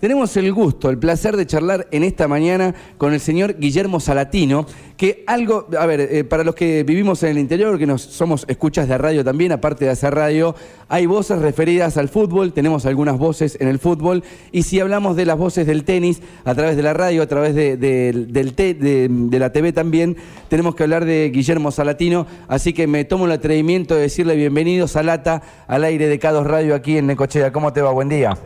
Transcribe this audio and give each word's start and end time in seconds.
Tenemos 0.00 0.36
el 0.36 0.52
gusto, 0.52 0.90
el 0.90 0.98
placer 0.98 1.38
de 1.38 1.46
charlar 1.46 1.88
en 1.90 2.04
esta 2.04 2.28
mañana 2.28 2.74
con 2.98 3.14
el 3.14 3.20
señor 3.20 3.58
Guillermo 3.58 3.98
Salatino, 3.98 4.66
que 4.98 5.24
algo, 5.26 5.68
a 5.78 5.86
ver, 5.86 6.00
eh, 6.00 6.22
para 6.22 6.44
los 6.44 6.54
que 6.54 6.82
vivimos 6.82 7.22
en 7.22 7.30
el 7.30 7.38
interior, 7.38 7.78
que 7.78 7.86
nos 7.86 8.02
somos 8.02 8.44
escuchas 8.46 8.88
de 8.88 8.98
radio 8.98 9.24
también, 9.24 9.52
aparte 9.52 9.86
de 9.86 9.90
hacer 9.90 10.14
radio, 10.14 10.54
hay 10.90 11.06
voces 11.06 11.38
referidas 11.38 11.96
al 11.96 12.10
fútbol, 12.10 12.52
tenemos 12.52 12.84
algunas 12.84 13.16
voces 13.16 13.56
en 13.58 13.68
el 13.68 13.78
fútbol, 13.78 14.22
y 14.52 14.64
si 14.64 14.80
hablamos 14.80 15.16
de 15.16 15.24
las 15.24 15.38
voces 15.38 15.66
del 15.66 15.84
tenis, 15.84 16.20
a 16.44 16.54
través 16.54 16.76
de 16.76 16.82
la 16.82 16.92
radio, 16.92 17.22
a 17.22 17.26
través 17.26 17.54
de, 17.54 17.78
de, 17.78 19.38
la 19.38 19.52
TV 19.52 19.72
también, 19.72 20.18
tenemos 20.48 20.74
que 20.74 20.82
hablar 20.82 21.06
de 21.06 21.30
Guillermo 21.32 21.70
Salatino, 21.70 22.26
así 22.48 22.74
que 22.74 22.86
me 22.86 23.04
tomo 23.06 23.24
el 23.24 23.32
atrevimiento 23.32 23.94
de 23.94 24.02
decirle 24.02 24.36
bienvenido, 24.36 24.88
Salata, 24.88 25.42
al 25.68 25.84
aire 25.84 26.06
de 26.06 26.18
Cados 26.18 26.46
Radio 26.46 26.74
aquí 26.74 26.98
en 26.98 27.06
Necochea. 27.06 27.50
¿Cómo 27.50 27.72
te 27.72 27.80
va? 27.80 27.92
Buen 27.92 28.10
día. 28.10 28.36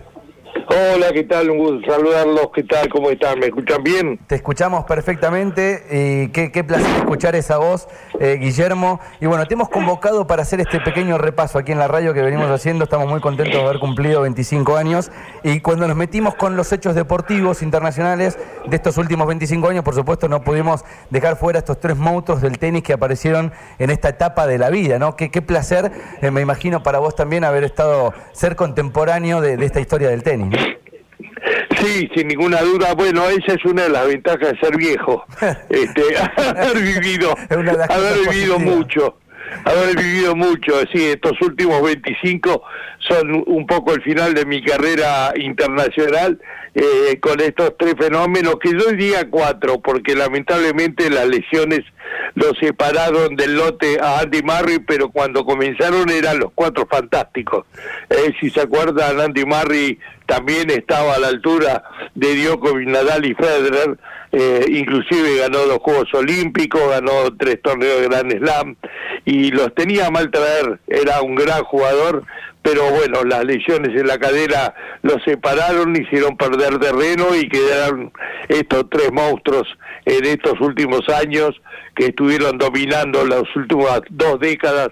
Hola, 0.73 1.13
¿qué 1.13 1.25
tal? 1.25 1.51
Un 1.51 1.59
gusto 1.59 1.93
saludarlos. 1.93 2.51
¿Qué 2.55 2.63
tal? 2.63 2.89
¿Cómo 2.89 3.11
están? 3.11 3.39
¿Me 3.39 3.47
escuchan 3.47 3.83
bien? 3.83 4.19
Te 4.27 4.37
escuchamos 4.37 4.85
perfectamente 4.85 5.85
y 5.91 6.29
qué, 6.29 6.65
placer 6.65 6.87
escuchar 6.97 7.35
esa 7.35 7.59
voz, 7.59 7.89
eh, 8.19 8.39
Guillermo. 8.41 9.01
Y 9.21 9.27
bueno, 9.27 9.47
te 9.47 9.55
hemos 9.55 9.69
convocado 9.69 10.27
para 10.27 10.43
hacer 10.43 10.61
este 10.61 10.81
pequeño 10.81 11.19
repaso 11.19 11.59
aquí 11.59 11.73
en 11.73 11.79
la 11.79 11.89
radio 11.89 12.15
que 12.15 12.23
venimos 12.23 12.51
haciendo. 12.51 12.85
Estamos 12.85 13.09
muy 13.09 13.21
contentos 13.21 13.55
de 13.55 13.63
haber 13.63 13.79
cumplido 13.79 14.23
25 14.23 14.77
años. 14.77 15.11
Y 15.43 15.61
cuando 15.61 15.87
nos 15.87 15.97
metimos 15.97 16.35
con 16.35 16.57
los 16.57 16.73
hechos 16.73 16.95
deportivos 16.95 17.63
internacionales 17.63 18.39
de 18.67 18.77
estos 18.77 18.97
últimos 18.97 19.27
25 19.27 19.69
años, 19.69 19.85
por 19.85 19.95
supuesto, 19.95 20.29
no 20.29 20.43
pudimos 20.43 20.85
dejar 21.11 21.37
fuera 21.37 21.59
estos 21.59 21.79
tres 21.79 21.97
monstruos 21.97 22.41
del 22.43 22.59
tenis 22.59 22.83
que 22.83 22.93
aparecieron 22.93 23.53
en 23.79 23.91
esta 23.91 24.09
etapa 24.09 24.47
de 24.47 24.59
la 24.59 24.71
vida, 24.71 24.99
¿no? 24.99 25.17
Qué, 25.17 25.29
placer, 25.43 25.91
eh, 26.23 26.31
me 26.31 26.41
imagino, 26.41 26.83
para 26.83 26.99
vos 26.99 27.15
también 27.15 27.45
haber 27.45 27.65
estado, 27.65 28.13
ser 28.33 28.57
contemporáneo 28.57 29.41
de 29.41 29.65
esta 29.65 29.81
historia 29.81 30.09
del 30.09 30.23
tenis. 30.23 30.40
Sí, 31.81 32.09
sin 32.15 32.29
ninguna 32.29 32.61
duda. 32.61 32.95
Bueno, 32.95 33.25
esa 33.29 33.55
es 33.55 33.65
una 33.65 33.85
de 33.85 33.89
las 33.91 34.07
ventajas 34.07 34.53
de 34.53 34.59
ser 34.59 34.77
viejo. 34.77 35.25
este, 35.71 36.03
haber 36.37 36.83
vivido, 36.83 37.35
haber 37.49 38.29
vivido 38.31 38.59
mucho. 38.59 39.17
Haber 39.65 39.97
vivido 39.97 40.35
mucho, 40.37 40.81
sí, 40.93 41.07
estos 41.07 41.41
últimos 41.43 41.83
25 41.83 42.63
son 42.99 43.45
un 43.47 43.67
poco 43.67 43.95
el 43.95 44.03
final 44.03 44.35
de 44.35 44.45
mi 44.45 44.63
carrera 44.63 45.33
internacional 45.37 46.39
eh, 46.75 47.19
con 47.21 47.41
estos 47.41 47.75
tres 47.77 47.95
fenómenos, 47.99 48.57
que 48.63 48.71
yo 48.71 48.93
diría 48.93 49.29
cuatro, 49.29 49.81
porque 49.81 50.15
lamentablemente 50.15 51.11
las 51.11 51.27
lesiones 51.27 51.81
lo 52.35 52.55
separaron 52.55 53.35
del 53.35 53.57
lote 53.57 53.99
a 54.01 54.21
Andy 54.21 54.43
Murray, 54.43 54.79
pero 54.79 55.11
cuando 55.11 55.45
comenzaron 55.45 56.11
eran 56.11 56.39
los 56.39 56.53
cuatro 56.55 56.87
fantásticos. 56.89 57.67
Eh, 58.09 58.33
si 58.41 58.51
se 58.51 58.61
acuerdan, 58.61 59.21
Andy 59.21 59.45
Murray 59.45 59.99
también 60.27 60.71
estaba 60.71 61.15
a 61.15 61.19
la 61.19 61.29
altura 61.29 61.83
de 62.15 62.37
Djokovic, 62.37 62.89
Nadal 62.89 63.27
y 63.27 63.35
Federer, 63.35 63.99
eh, 64.33 64.65
inclusive 64.69 65.39
ganó 65.39 65.67
los 65.67 65.79
Juegos 65.79 66.13
Olímpicos, 66.15 66.89
ganó 66.89 67.35
tres 67.37 67.61
torneos 67.63 68.01
de 68.01 68.09
Grand 68.09 68.39
Slam 68.39 68.77
y 69.25 69.51
los 69.51 69.75
tenía 69.75 70.11
mal 70.11 70.31
traer, 70.31 70.79
era 70.87 71.21
un 71.23 71.35
gran 71.35 71.65
jugador, 71.65 72.25
pero 72.63 72.91
bueno, 72.91 73.25
las 73.25 73.45
lesiones 73.45 73.99
en 73.99 74.07
la 74.07 74.19
cadera 74.19 74.75
los 75.03 75.23
separaron, 75.25 75.97
hicieron 75.97 76.37
perder 76.37 76.79
terreno 76.79 77.35
y 77.35 77.49
quedaron 77.49 78.13
estos 78.49 78.89
tres 78.91 79.11
monstruos 79.13 79.67
en 80.05 80.25
estos 80.27 80.61
últimos 80.61 81.09
años 81.09 81.61
que 81.97 82.07
estuvieron 82.07 82.59
dominando 82.59 83.27
las 83.27 83.45
últimas 83.57 84.03
dos 84.11 84.39
décadas 84.39 84.91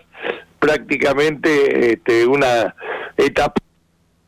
prácticamente 0.59 1.92
este, 1.92 2.27
una 2.27 2.75
etapa 3.16 3.55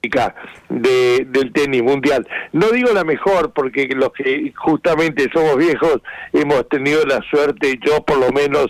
de, 0.03 1.27
del 1.29 1.53
tenis 1.53 1.83
mundial. 1.83 2.27
No 2.53 2.69
digo 2.69 2.93
la 2.93 3.05
mejor, 3.05 3.53
porque 3.53 3.89
los 3.95 4.13
que 4.13 4.53
justamente 4.57 5.29
somos 5.33 5.57
viejos 5.57 6.01
hemos 6.33 6.69
tenido 6.69 7.05
la 7.05 7.21
suerte, 7.31 7.79
yo 7.85 8.03
por 8.05 8.19
lo 8.19 8.31
menos 8.33 8.67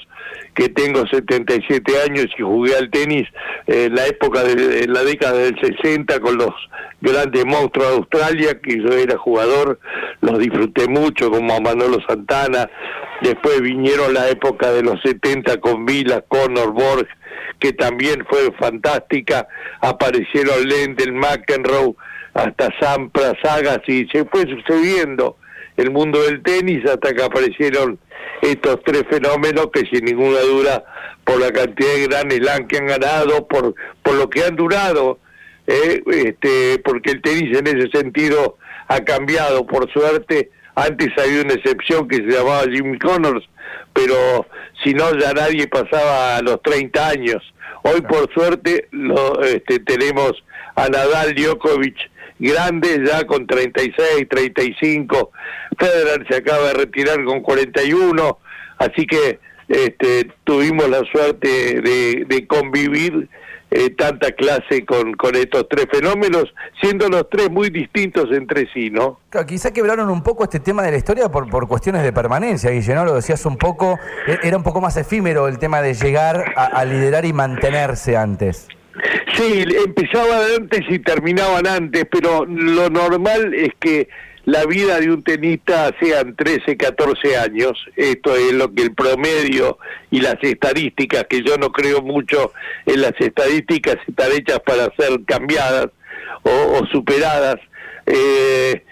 que 0.54 0.68
tengo 0.68 1.06
77 1.06 1.92
años 2.02 2.26
y 2.36 2.42
jugué 2.42 2.76
al 2.76 2.90
tenis 2.90 3.28
en 3.66 3.94
la 3.94 4.06
época 4.06 4.42
de 4.42 4.82
en 4.82 4.92
la 4.92 5.04
década 5.04 5.38
del 5.38 5.58
60 5.60 6.20
con 6.20 6.36
los 6.36 6.50
grandes 7.00 7.46
monstruos 7.46 7.88
de 7.88 7.96
Australia, 7.96 8.60
que 8.60 8.78
yo 8.78 8.92
era 8.92 9.16
jugador, 9.16 9.78
los 10.20 10.38
disfruté 10.38 10.88
mucho 10.88 11.30
como 11.30 11.60
Manolo 11.60 11.98
Santana, 12.06 12.68
después 13.22 13.60
vinieron 13.60 14.12
la 14.12 14.28
época 14.28 14.72
de 14.72 14.82
los 14.82 15.00
70 15.02 15.60
con 15.60 15.86
Vila, 15.86 16.22
Conor, 16.28 16.72
Borg, 16.72 17.06
que 17.60 17.72
también 17.72 18.24
fue 18.28 18.50
fantástica, 18.58 19.46
aparecieron 19.80 20.66
Lendl, 20.66 21.12
McEnroe, 21.12 21.94
hasta 22.34 22.70
Sampras, 22.80 23.34
Sagas, 23.42 23.80
y 23.86 24.06
se 24.06 24.24
fue 24.24 24.42
sucediendo 24.42 25.36
el 25.76 25.90
mundo 25.90 26.22
del 26.22 26.42
tenis 26.42 26.84
hasta 26.84 27.12
que 27.12 27.22
aparecieron 27.22 27.98
estos 28.42 28.80
tres 28.84 29.04
fenómenos 29.08 29.68
que 29.72 29.86
sin 29.86 30.04
ninguna 30.04 30.40
duda 30.40 30.84
por 31.24 31.40
la 31.40 31.52
cantidad 31.52 31.94
de 31.94 32.06
gran 32.06 32.30
Slam 32.30 32.66
que 32.66 32.78
han 32.78 32.86
ganado, 32.86 33.46
por, 33.46 33.74
por 34.02 34.14
lo 34.14 34.28
que 34.28 34.44
han 34.44 34.56
durado, 34.56 35.18
eh, 35.66 36.02
este, 36.06 36.80
porque 36.84 37.12
el 37.12 37.22
tenis 37.22 37.56
en 37.56 37.66
ese 37.66 37.88
sentido 37.90 38.56
ha 38.88 39.00
cambiado, 39.00 39.66
por 39.66 39.90
suerte, 39.92 40.50
antes 40.74 41.08
había 41.18 41.42
una 41.42 41.54
excepción 41.54 42.08
que 42.08 42.16
se 42.16 42.30
llamaba 42.30 42.62
Jimmy 42.70 42.98
Connors, 42.98 43.48
pero 43.92 44.46
si 44.82 44.94
no 44.94 45.16
ya 45.18 45.32
nadie 45.32 45.66
pasaba 45.66 46.36
a 46.36 46.42
los 46.42 46.62
30 46.62 47.08
años. 47.08 47.54
Hoy 47.82 48.00
por 48.02 48.32
suerte 48.32 48.88
lo, 48.90 49.42
este, 49.42 49.78
tenemos 49.80 50.32
a 50.76 50.88
Nadal 50.88 51.34
Djokovic 51.34 51.96
grandes 52.38 53.00
ya 53.06 53.26
con 53.26 53.46
36, 53.46 54.28
35, 54.28 55.30
Federer 55.78 56.26
se 56.28 56.36
acaba 56.36 56.68
de 56.68 56.74
retirar 56.74 57.22
con 57.24 57.40
41, 57.40 58.38
así 58.78 59.06
que 59.06 59.38
este, 59.68 60.30
tuvimos 60.44 60.88
la 60.88 61.02
suerte 61.12 61.80
de, 61.80 62.24
de 62.26 62.46
convivir 62.46 63.28
eh, 63.70 63.90
tanta 63.90 64.32
clase 64.32 64.84
con, 64.84 65.14
con 65.14 65.36
estos 65.36 65.68
tres 65.68 65.86
fenómenos, 65.92 66.52
siendo 66.80 67.08
los 67.08 67.28
tres 67.30 67.50
muy 67.50 67.70
distintos 67.70 68.26
entre 68.32 68.68
sí, 68.72 68.90
¿no? 68.90 69.20
Claro, 69.30 69.46
quizá 69.46 69.72
quebraron 69.72 70.10
un 70.10 70.22
poco 70.22 70.44
este 70.44 70.58
tema 70.58 70.82
de 70.82 70.90
la 70.90 70.96
historia 70.96 71.28
por, 71.28 71.48
por 71.48 71.68
cuestiones 71.68 72.02
de 72.02 72.12
permanencia, 72.12 72.70
Guille, 72.70 72.94
¿no? 72.94 73.04
Lo 73.04 73.14
decías 73.14 73.46
un 73.46 73.56
poco, 73.56 73.98
e, 74.26 74.38
era 74.42 74.56
un 74.56 74.64
poco 74.64 74.80
más 74.80 74.96
efímero 74.96 75.46
el 75.46 75.58
tema 75.58 75.82
de 75.82 75.94
llegar 75.94 76.52
a, 76.56 76.84
liderar 76.84 77.24
y 77.24 77.32
mantenerse 77.32 78.16
antes. 78.16 78.66
Sí, 79.34 79.64
empezaban 79.86 80.42
antes 80.58 80.80
y 80.88 80.98
terminaban 80.98 81.66
antes, 81.66 82.04
pero 82.10 82.44
lo 82.44 82.90
normal 82.90 83.54
es 83.54 83.70
que 83.78 84.08
la 84.44 84.64
vida 84.64 84.98
de 85.00 85.10
un 85.10 85.22
tenista 85.22 85.94
sean 86.00 86.34
13, 86.34 86.76
14 86.76 87.36
años. 87.36 87.72
Esto 87.96 88.34
es 88.36 88.52
lo 88.52 88.72
que 88.72 88.82
el 88.82 88.94
promedio 88.94 89.78
y 90.10 90.20
las 90.20 90.36
estadísticas, 90.40 91.24
que 91.28 91.42
yo 91.42 91.56
no 91.58 91.70
creo 91.70 92.02
mucho 92.02 92.52
en 92.86 93.02
las 93.02 93.12
estadísticas, 93.18 93.96
están 94.06 94.32
hechas 94.32 94.60
para 94.60 94.84
ser 94.96 95.24
cambiadas 95.26 95.88
o, 96.42 96.86
superadas. 96.90 97.56
Eh, 98.06 98.82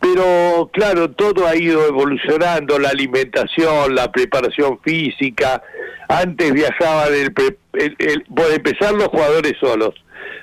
pero 0.00 0.70
claro, 0.72 1.10
todo 1.10 1.46
ha 1.46 1.56
ido 1.56 1.86
evolucionando, 1.86 2.78
la 2.78 2.90
alimentación, 2.90 3.94
la 3.94 4.12
preparación 4.12 4.78
física. 4.80 5.62
Antes 6.08 6.52
viajaban, 6.52 7.14
el, 7.14 7.32
por 7.32 8.52
empezar 8.52 8.92
los 8.92 9.08
jugadores 9.08 9.54
solos, 9.58 9.94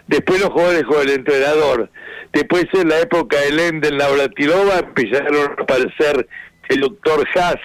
después 0.08 0.42
los 0.42 0.50
jugadores 0.50 0.84
con 0.84 1.02
el 1.02 1.12
entrenador 1.12 1.90
Después 2.34 2.66
en 2.74 2.90
la 2.90 3.00
época 3.00 3.38
de 3.40 3.52
Lendl, 3.52 3.98
Navratilova, 3.98 4.80
empezaron 4.80 5.36
a 5.36 5.62
aparecer 5.62 6.28
el 6.70 6.80
doctor 6.80 7.28
Haas 7.36 7.60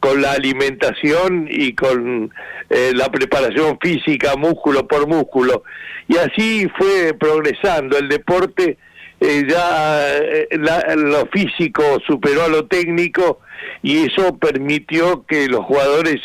con 0.00 0.22
la 0.22 0.32
alimentación 0.32 1.48
y 1.50 1.74
con 1.74 2.32
eh, 2.70 2.92
la 2.94 3.10
preparación 3.10 3.78
física, 3.80 4.36
músculo 4.36 4.86
por 4.86 5.06
músculo. 5.06 5.62
Y 6.08 6.16
así 6.16 6.68
fue 6.76 7.14
progresando 7.14 7.98
el 7.98 8.08
deporte, 8.08 8.78
eh, 9.20 9.44
ya 9.48 10.16
eh, 10.18 10.48
lo 10.96 11.26
físico 11.26 11.82
superó 12.06 12.44
a 12.44 12.48
lo 12.48 12.66
técnico 12.66 13.40
y 13.82 14.06
eso 14.06 14.36
permitió 14.38 15.24
que 15.26 15.48
los 15.48 15.64
jugadores 15.64 16.20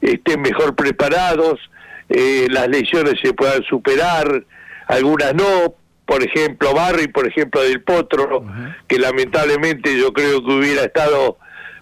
estén 0.00 0.40
mejor 0.40 0.74
preparados, 0.74 1.60
las 2.08 2.68
lesiones 2.68 3.14
se 3.22 3.34
puedan 3.34 3.62
superar, 3.64 4.44
algunas 4.86 5.34
no, 5.34 5.74
por 6.08 6.22
ejemplo 6.24 6.72
Barry, 6.72 7.08
por 7.08 7.28
ejemplo 7.28 7.60
Del 7.62 7.82
Potro, 7.82 8.42
que 8.86 8.98
lamentablemente 8.98 9.94
yo 9.94 10.10
creo 10.14 10.42
que 10.42 10.52
hubiera 10.52 10.84
estado 10.84 11.36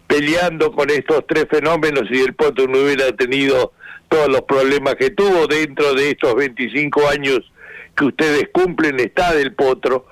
peleando 0.09 0.73
con 0.73 0.91
estos 0.91 1.25
tres 1.29 1.47
fenómenos 1.49 2.11
y 2.11 2.19
Del 2.19 2.35
Potro 2.35 2.67
no 2.67 2.81
hubiera 2.81 3.13
tenido 3.13 3.73
todos 4.09 4.29
los 4.29 4.43
problemas 4.43 4.97
que 4.97 5.11
tuvo 5.11 5.47
dentro 5.47 5.95
de 5.95 6.11
estos 6.11 6.35
25 6.35 7.09
años 7.09 7.41
que 7.97 8.05
ustedes 8.05 8.49
cumplen, 8.53 8.99
está 8.99 9.33
Del 9.33 9.55
Potro. 9.55 10.07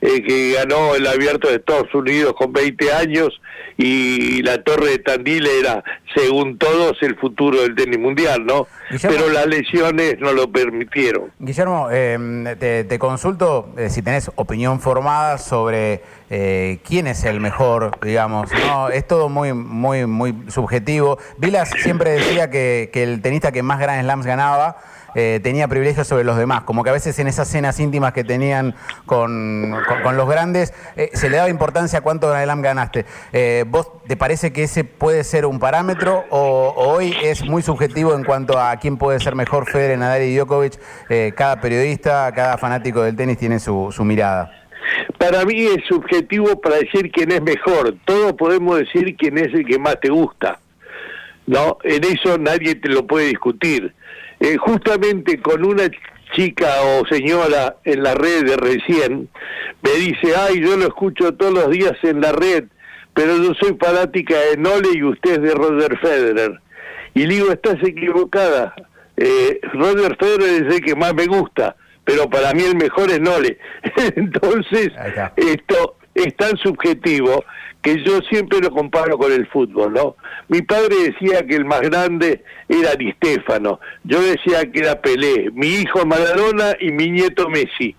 Eh, 0.00 0.22
que 0.22 0.54
ganó 0.54 0.94
el 0.94 1.06
abierto 1.06 1.48
de 1.48 1.56
Estados 1.56 1.94
Unidos 1.94 2.34
con 2.36 2.52
20 2.52 2.92
años 2.92 3.40
y 3.76 4.42
la 4.42 4.62
Torre 4.62 4.90
de 4.90 4.98
Tandil 4.98 5.46
era, 5.46 5.82
según 6.14 6.58
todos, 6.58 6.96
el 7.02 7.16
futuro 7.16 7.62
del 7.62 7.74
tenis 7.74 7.98
mundial, 7.98 8.44
¿no? 8.44 8.66
Pero 9.02 9.28
las 9.30 9.46
lesiones 9.46 10.18
no 10.20 10.32
lo 10.32 10.50
permitieron. 10.50 11.30
Guillermo, 11.38 11.90
em, 11.90 12.44
te, 12.58 12.98
consulto 12.98 13.72
eh, 13.78 13.88
si 13.88 14.02
tenés 14.02 14.30
opinión 14.34 14.80
formada 14.80 15.38
sobre 15.38 16.02
eh, 16.28 16.78
quién 16.84 17.06
es 17.06 17.24
el 17.24 17.40
mejor, 17.40 17.92
digamos. 18.02 18.50
No, 18.66 18.88
es 18.88 19.06
todo 19.06 19.28
muy, 19.28 19.52
muy, 19.52 20.06
muy 20.06 20.34
subjetivo. 20.48 21.18
Vilas 21.38 21.70
siempre 21.82 22.10
decía 22.10 22.50
que, 22.50 22.90
que 22.92 23.02
el 23.02 23.22
tenista 23.22 23.52
que 23.52 23.62
más 23.62 23.78
Grand 23.78 24.02
Slams 24.02 24.26
ganaba 24.26 24.76
eh, 25.14 25.40
tenía 25.42 25.68
privilegios 25.68 26.06
sobre 26.06 26.24
los 26.24 26.36
demás, 26.36 26.62
como 26.62 26.84
que 26.84 26.90
a 26.90 26.92
veces 26.92 27.18
en 27.18 27.26
esas 27.26 27.48
cenas 27.48 27.78
íntimas 27.80 28.12
que 28.12 28.24
tenían 28.24 28.74
con, 29.06 29.70
los 29.70 30.28
grandes 30.28 30.72
eh, 30.96 31.10
se 31.14 31.30
le 31.30 31.36
daba 31.36 31.48
importancia 31.48 32.00
a 32.00 32.02
cuánto 32.02 32.30
Grand 32.30 32.62
ganaste. 32.62 33.06
Eh, 33.32 33.64
¿Vos 33.68 33.88
te 34.06 34.16
parece 34.16 34.52
que 34.52 34.64
ese 34.64 34.84
puede 34.84 35.24
ser 35.24 35.46
un 35.46 35.58
parámetro 35.58 36.24
o, 36.30 36.74
hoy 36.76 37.14
es 37.22 37.44
muy 37.44 37.62
subjetivo 37.62 38.14
en 38.14 38.24
cuanto 38.24 38.58
a 38.58 38.76
quién 38.76 38.96
puede 38.96 39.20
ser 39.20 39.34
mejor 39.34 39.70
Federer, 39.70 39.98
Nadal 39.98 40.22
y 40.22 40.36
Djokovic? 40.36 40.78
cada 41.34 41.60
periodista, 41.60 42.30
cada 42.32 42.56
fanático 42.58 43.02
del 43.02 43.16
tenis 43.16 43.38
tiene 43.38 43.58
su, 43.58 43.90
su 43.90 44.04
mirada. 44.04 44.50
Para 45.18 45.44
mí 45.44 45.66
es 45.66 45.84
subjetivo 45.88 46.60
para 46.60 46.76
decir 46.76 47.10
quién 47.12 47.32
es 47.32 47.42
mejor. 47.42 47.94
Todos 48.04 48.32
podemos 48.34 48.78
decir 48.78 49.16
quién 49.16 49.38
es 49.38 49.52
el 49.52 49.66
que 49.66 49.78
más 49.78 49.98
te 50.00 50.08
gusta. 50.08 50.58
¿no? 51.46 51.78
En 51.82 52.04
eso 52.04 52.38
nadie 52.38 52.76
te 52.76 52.88
lo 52.88 53.06
puede 53.06 53.26
discutir. 53.26 53.92
Eh, 54.40 54.56
justamente 54.56 55.40
con 55.40 55.64
una 55.64 55.90
chica 56.34 56.66
o 56.82 57.06
señora 57.06 57.76
en 57.84 58.02
la 58.02 58.14
red 58.14 58.46
de 58.46 58.56
recién, 58.56 59.28
me 59.82 59.90
dice, 59.92 60.34
ay, 60.36 60.60
yo 60.60 60.76
lo 60.76 60.86
escucho 60.86 61.34
todos 61.34 61.52
los 61.52 61.70
días 61.70 61.92
en 62.02 62.22
la 62.22 62.32
red, 62.32 62.64
pero 63.12 63.36
yo 63.36 63.52
soy 63.54 63.76
fanática 63.78 64.34
de 64.38 64.56
Nole 64.56 64.88
y 64.94 65.02
usted 65.02 65.32
es 65.32 65.42
de 65.42 65.54
Roger 65.54 65.98
Federer. 65.98 66.60
Y 67.12 67.26
le 67.26 67.34
digo, 67.34 67.52
estás 67.52 67.76
equivocada. 67.82 68.74
Eh, 69.16 69.60
Roger 69.74 70.16
Federer 70.16 70.66
es 70.66 70.74
el 70.74 70.80
que 70.80 70.94
más 70.94 71.12
me 71.12 71.26
gusta, 71.26 71.76
pero 72.04 72.30
para 72.30 72.54
mí 72.54 72.62
el 72.62 72.76
mejor 72.76 73.10
es 73.10 73.20
Nole. 73.20 73.58
Entonces, 74.16 74.90
esto 75.36 75.96
es 76.14 76.34
tan 76.36 76.56
subjetivo 76.56 77.44
que 77.82 78.02
yo 78.04 78.20
siempre 78.28 78.60
lo 78.60 78.70
comparo 78.70 79.16
con 79.16 79.32
el 79.32 79.46
fútbol, 79.46 79.92
¿no? 79.92 80.16
Mi 80.48 80.62
padre 80.62 80.94
decía 81.10 81.46
que 81.46 81.56
el 81.56 81.64
más 81.64 81.80
grande 81.80 82.44
era 82.68 82.94
Di 82.94 83.12
Stefano, 83.12 83.80
yo 84.04 84.20
decía 84.20 84.70
que 84.70 84.80
era 84.80 85.00
Pelé, 85.00 85.50
mi 85.52 85.66
hijo 85.66 86.04
Maradona 86.04 86.74
y 86.80 86.92
mi 86.92 87.10
nieto 87.10 87.48
Messi. 87.48 87.96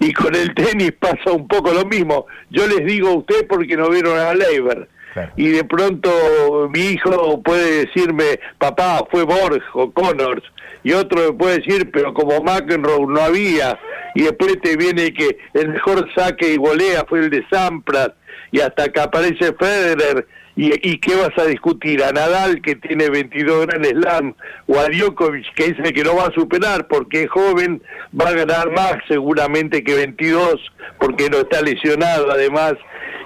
Y 0.00 0.12
con 0.12 0.34
el 0.34 0.54
tenis 0.54 0.92
pasa 0.98 1.32
un 1.32 1.48
poco 1.48 1.72
lo 1.72 1.84
mismo. 1.86 2.26
Yo 2.50 2.66
les 2.66 2.84
digo 2.84 3.08
a 3.08 3.14
usted 3.14 3.46
porque 3.48 3.76
no 3.76 3.88
vieron 3.88 4.18
a 4.18 4.34
Leiber. 4.34 4.88
Y 5.36 5.48
de 5.50 5.64
pronto 5.64 6.68
mi 6.72 6.80
hijo 6.80 7.40
puede 7.42 7.86
decirme, 7.86 8.40
papá, 8.58 9.04
fue 9.10 9.22
Borg 9.22 9.62
o 9.74 9.90
Connors. 9.92 10.42
Y 10.84 10.92
otro 10.92 11.32
me 11.32 11.32
puede 11.32 11.58
decir, 11.58 11.90
pero 11.90 12.14
como 12.14 12.40
McEnroe 12.42 13.06
no 13.08 13.20
había. 13.20 13.78
Y 14.14 14.22
después 14.22 14.60
te 14.62 14.76
viene 14.76 15.12
que 15.12 15.38
el 15.54 15.70
mejor 15.70 16.08
saque 16.14 16.52
y 16.52 16.56
golea 16.56 17.04
fue 17.08 17.20
el 17.20 17.30
de 17.30 17.44
Sampras 17.50 18.12
y 18.54 18.60
hasta 18.60 18.88
que 18.88 19.00
aparece 19.00 19.52
Federer, 19.54 20.28
¿y, 20.54 20.98
qué 20.98 21.16
vas 21.16 21.36
a 21.36 21.46
discutir? 21.46 22.04
¿A 22.04 22.12
Nadal, 22.12 22.62
que 22.62 22.76
tiene 22.76 23.10
22 23.10 23.66
Grand 23.66 23.84
Slam, 23.84 24.34
o 24.68 24.78
a 24.78 24.88
Djokovic, 24.88 25.52
que 25.54 25.64
el 25.64 25.92
que 25.92 26.04
no 26.04 26.14
va 26.14 26.26
a 26.26 26.32
superar 26.32 26.86
porque 26.86 27.22
es 27.22 27.30
joven, 27.30 27.82
va 28.18 28.28
a 28.28 28.32
ganar 28.32 28.70
más 28.70 28.94
seguramente 29.08 29.82
que 29.82 29.96
22, 29.96 30.72
porque 31.00 31.28
no 31.28 31.38
está 31.38 31.62
lesionado 31.62 32.30
además, 32.30 32.74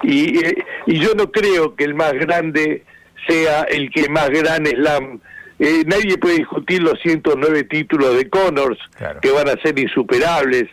y, 0.01 0.39
y 0.87 0.99
yo 0.99 1.13
no 1.15 1.31
creo 1.31 1.75
que 1.75 1.83
el 1.83 1.93
más 1.93 2.13
grande 2.13 2.83
sea 3.27 3.63
el 3.69 3.91
que 3.91 4.09
más 4.09 4.29
Grand 4.31 4.67
Slam 4.67 5.21
eh, 5.59 5.83
nadie 5.85 6.17
puede 6.17 6.37
discutir 6.37 6.81
los 6.81 6.99
109 7.01 7.63
títulos 7.65 8.15
de 8.15 8.29
Connors, 8.29 8.79
que 9.21 9.31
van 9.31 9.49
a 9.49 9.61
ser 9.61 9.77
insuperables. 9.77 10.65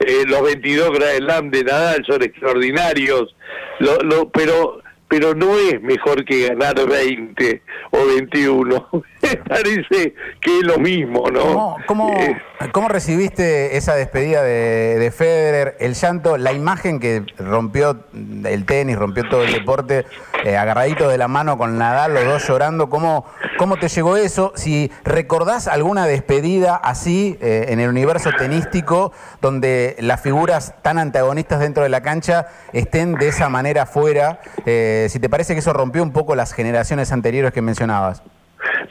Eh, 0.00 0.24
los 0.26 0.42
22 0.42 0.90
Grand 0.90 1.18
Slam 1.18 1.50
de 1.50 1.64
Nadal 1.64 2.04
son 2.06 2.22
extraordinarios, 2.22 3.34
lo, 3.78 3.98
lo, 4.00 4.28
pero 4.30 4.82
pero 5.08 5.32
no 5.32 5.56
es 5.56 5.80
mejor 5.80 6.24
que 6.24 6.48
ganar 6.48 6.74
20 6.74 7.62
o 7.92 8.06
21. 8.16 8.88
Me 9.22 9.36
parece 9.36 10.14
que 10.40 10.58
es 10.58 10.64
lo 10.64 10.78
mismo, 10.78 11.30
¿no? 11.30 11.76
¿Cómo, 11.86 12.12
eh, 12.18 12.36
cómo, 12.72 12.88
recibiste 12.88 13.76
esa 13.76 13.94
despedida 13.94 14.42
de, 14.42 14.98
de, 14.98 15.10
Federer, 15.10 15.76
el 15.80 15.94
llanto, 15.94 16.36
la 16.36 16.52
imagen 16.52 17.00
que 17.00 17.24
rompió 17.38 18.04
el 18.12 18.64
tenis, 18.66 18.96
rompió 18.96 19.28
todo 19.28 19.44
el 19.44 19.52
deporte, 19.52 20.06
eh, 20.44 20.58
agarradito 20.58 21.08
de 21.08 21.16
la 21.16 21.26
mano 21.26 21.56
con 21.56 21.78
Nadal, 21.78 22.12
los 22.12 22.24
dos 22.26 22.46
llorando? 22.46 22.90
¿Cómo, 22.90 23.24
cómo 23.56 23.76
te 23.78 23.88
llegó 23.88 24.18
eso? 24.18 24.52
Si 24.56 24.92
recordás 25.02 25.68
alguna 25.68 26.06
despedida 26.06 26.76
así 26.76 27.38
eh, 27.40 27.66
en 27.68 27.80
el 27.80 27.88
universo 27.88 28.30
tenístico, 28.36 29.12
donde 29.40 29.96
las 30.00 30.20
figuras 30.20 30.74
tan 30.82 30.98
antagonistas 30.98 31.60
dentro 31.60 31.82
de 31.82 31.88
la 31.88 32.02
cancha 32.02 32.48
estén 32.74 33.14
de 33.14 33.28
esa 33.28 33.48
manera 33.48 33.86
fuera. 33.86 34.40
Eh, 34.66 35.06
si 35.10 35.18
te 35.18 35.30
parece 35.30 35.54
que 35.54 35.60
eso 35.60 35.72
rompió 35.72 36.02
un 36.02 36.12
poco 36.12 36.34
las 36.34 36.52
generaciones 36.52 37.10
anteriores 37.10 37.52
que 37.52 37.62
mencionabas. 37.62 38.22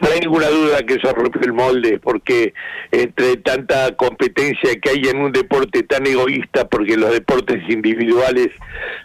No 0.03 0.09
hay 0.11 0.19
ninguna 0.19 0.49
duda 0.49 0.83
que 0.83 0.95
eso 0.95 1.13
rompió 1.13 1.41
el 1.43 1.53
molde, 1.53 1.97
porque 1.97 2.53
entre 2.91 3.37
tanta 3.37 3.95
competencia 3.95 4.75
que 4.81 4.89
hay 4.89 5.03
en 5.05 5.19
un 5.21 5.31
deporte 5.31 5.83
tan 5.83 6.05
egoísta, 6.05 6.67
porque 6.67 6.97
los 6.97 7.11
deportes 7.11 7.63
individuales 7.69 8.49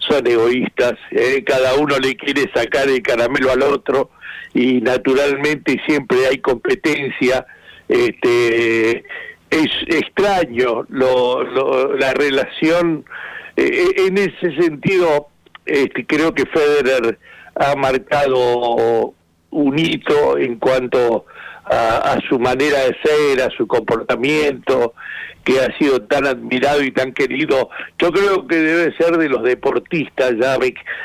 son 0.01 0.27
egoístas, 0.27 0.95
eh, 1.13 1.45
cada 1.47 1.75
uno 1.77 1.97
le 2.01 2.17
quiere 2.17 2.51
sacar 2.53 2.89
el 2.89 3.01
caramelo 3.01 3.53
al 3.53 3.63
otro 3.63 4.11
y 4.55 4.81
naturalmente 4.81 5.81
siempre 5.87 6.27
hay 6.27 6.39
competencia. 6.39 7.47
Este, 7.89 9.05
es 9.51 9.71
extraño 9.87 10.85
la 10.89 12.13
relación. 12.15 13.05
Eh, 13.57 13.87
en 13.99 14.19
ese 14.19 14.53
sentido, 14.61 15.29
este, 15.65 16.05
creo 16.07 16.35
que 16.35 16.45
Federer 16.47 17.21
ha 17.55 17.77
marcado 17.77 19.15
un 19.51 19.79
hito 19.79 20.39
en 20.39 20.59
cuanto 20.59 21.27
a, 21.71 22.19
su 22.29 22.39
manera 22.39 22.79
de 22.81 22.97
ser, 23.03 23.43
a 23.43 23.51
su 23.51 23.67
comportamiento, 23.67 24.95
que 25.49 25.61
ha 25.61 25.79
sido 25.79 26.03
tan 26.03 26.27
admirado 26.27 26.83
y 26.83 26.91
tan 26.91 27.13
querido. 27.13 27.71
Yo 27.99 28.13
creo 28.13 28.47
que 28.47 28.57
debe 28.57 28.95
ser 28.99 29.17
de 29.17 29.31
los 29.31 29.43
deportistas, 29.43 30.35
ya 30.39 30.59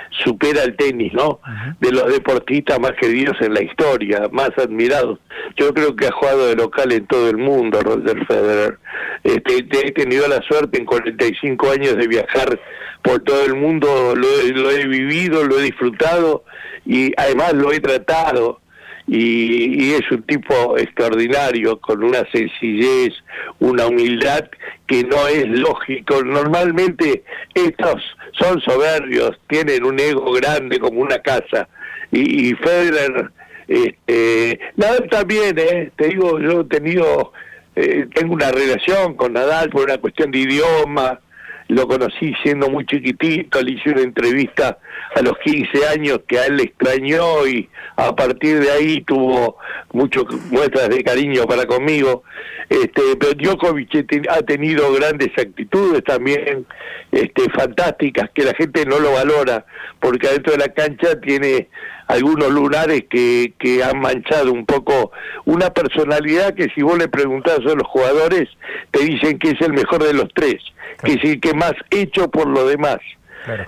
supera 0.10 0.64
el 0.64 0.76
tenis, 0.76 1.14
¿no? 1.14 1.40
De 1.80 1.94
los 1.94 2.12
deportistas 2.12 2.78
más 2.78 2.92
queridos 3.00 3.38
en 3.40 3.54
la 3.54 3.64
historia, 3.64 4.28
más 4.34 4.50
admirados. 4.58 5.20
Yo 5.56 5.74
creo 5.74 5.96
que 5.96 6.08
ha 6.08 6.12
jugado 6.12 6.48
de 6.48 6.58
local 6.58 6.92
en 6.92 7.08
todo 7.08 7.30
el 7.30 7.38
mundo, 7.38 7.80
Roger 7.82 8.26
Federer. 8.26 8.80
Este, 9.24 9.66
he 9.88 9.92
tenido 9.94 10.28
la 10.28 10.42
suerte 10.42 10.78
en 10.78 10.86
45 10.86 11.72
años 11.72 11.96
de 11.96 12.08
viajar 12.08 12.60
por 13.02 13.22
todo 13.22 13.46
el 13.46 13.56
mundo, 13.56 14.14
lo 14.14 14.72
he 14.72 14.86
vivido, 14.88 15.46
lo 15.46 15.58
he 15.58 15.64
disfrutado 15.64 16.44
y 16.86 17.14
además 17.16 17.54
lo 17.54 17.72
he 17.72 17.80
tratado 17.80 18.60
y, 19.08 19.92
es 19.94 20.10
un 20.12 20.24
tipo 20.24 20.78
extraordinario, 20.78 21.80
con 21.80 22.04
una 22.04 22.26
sencillez, 22.32 23.14
una 23.60 23.88
humildad 23.88 24.50
que 24.88 25.04
no 25.04 25.28
es 25.28 25.48
lógico. 25.48 26.24
Normalmente 26.24 27.24
estos 27.54 28.02
son 28.40 28.62
soberbios, 28.62 29.40
tienen 29.48 29.84
un 29.84 30.00
ego 30.00 30.32
grande 30.34 30.80
como 30.80 31.02
una 31.02 31.20
casa. 31.20 31.68
Y, 32.12 32.50
y 32.50 32.54
Federer, 32.56 33.32
este, 33.68 34.60
Nadal 34.76 35.10
también, 35.10 35.58
eh, 35.58 35.92
te 35.96 36.10
digo, 36.10 36.40
yo 36.40 36.62
he 36.62 36.66
tenido, 36.66 37.34
eh, 37.76 38.08
tengo 38.14 38.34
una 38.34 38.52
relación 38.52 39.16
con 39.16 39.34
Nadal 39.34 39.70
por 39.70 39.84
una 39.84 39.98
cuestión 39.98 40.32
de 40.32 40.40
idioma, 40.40 41.20
lo 41.68 41.88
conocí 41.88 42.34
siendo 42.44 42.70
muy 42.70 42.86
chiquitito, 42.86 43.62
le 43.62 43.72
hice 43.74 43.92
una 43.92 44.02
entrevista 44.02 44.78
a 45.16 45.22
los 45.22 45.38
15 45.40 45.88
años 45.88 46.22
que 46.28 46.40
a 46.40 46.46
él 46.46 46.58
le 46.58 46.64
extrañó 46.64 47.48
y 47.48 47.70
a 47.96 48.16
partir 48.16 48.60
de 48.60 48.72
ahí 48.72 49.02
tuvo 49.02 49.58
muchas 49.92 50.24
muestras 50.50 50.90
de 50.90 51.04
cariño 51.04 51.46
para 51.46 51.66
conmigo. 51.66 52.24
Este, 52.70 53.02
pero 53.20 53.34
Djokovic 53.34 54.06
ha 54.30 54.42
tenido 54.42 54.92
grandes 54.94 55.30
actitudes 55.38 56.04
también, 56.04 56.66
este, 57.12 57.50
fantásticas, 57.52 58.30
que 58.34 58.44
la 58.44 58.54
gente 58.56 58.86
no 58.86 59.00
lo 59.00 59.12
valora, 59.14 59.66
porque 60.00 60.28
adentro 60.28 60.54
de 60.54 60.60
la 60.60 60.70
cancha 60.70 61.20
tiene 61.20 61.70
algunos 62.08 62.50
lunares 62.52 63.06
que, 63.10 63.54
que 63.60 63.84
han 63.84 64.00
manchado 64.00 64.52
un 64.52 64.66
poco 64.66 65.12
una 65.46 65.70
personalidad 65.72 66.54
que 66.54 66.70
si 66.76 66.82
vos 66.82 66.98
le 66.98 67.08
preguntás 67.08 67.60
a 67.60 67.76
los 67.76 67.88
jugadores, 67.88 68.50
te 68.92 69.04
dicen 69.04 69.40
que 69.40 69.52
es 69.52 69.62
el 69.62 69.74
mejor 69.74 70.04
de 70.04 70.14
los 70.14 70.30
tres, 70.34 70.62
que 71.04 71.14
es 71.14 71.24
el 71.24 71.40
que 71.40 71.54
más 71.54 71.74
hecho 71.90 72.30
por 72.30 72.48
lo 72.48 72.68
demás. 72.68 73.00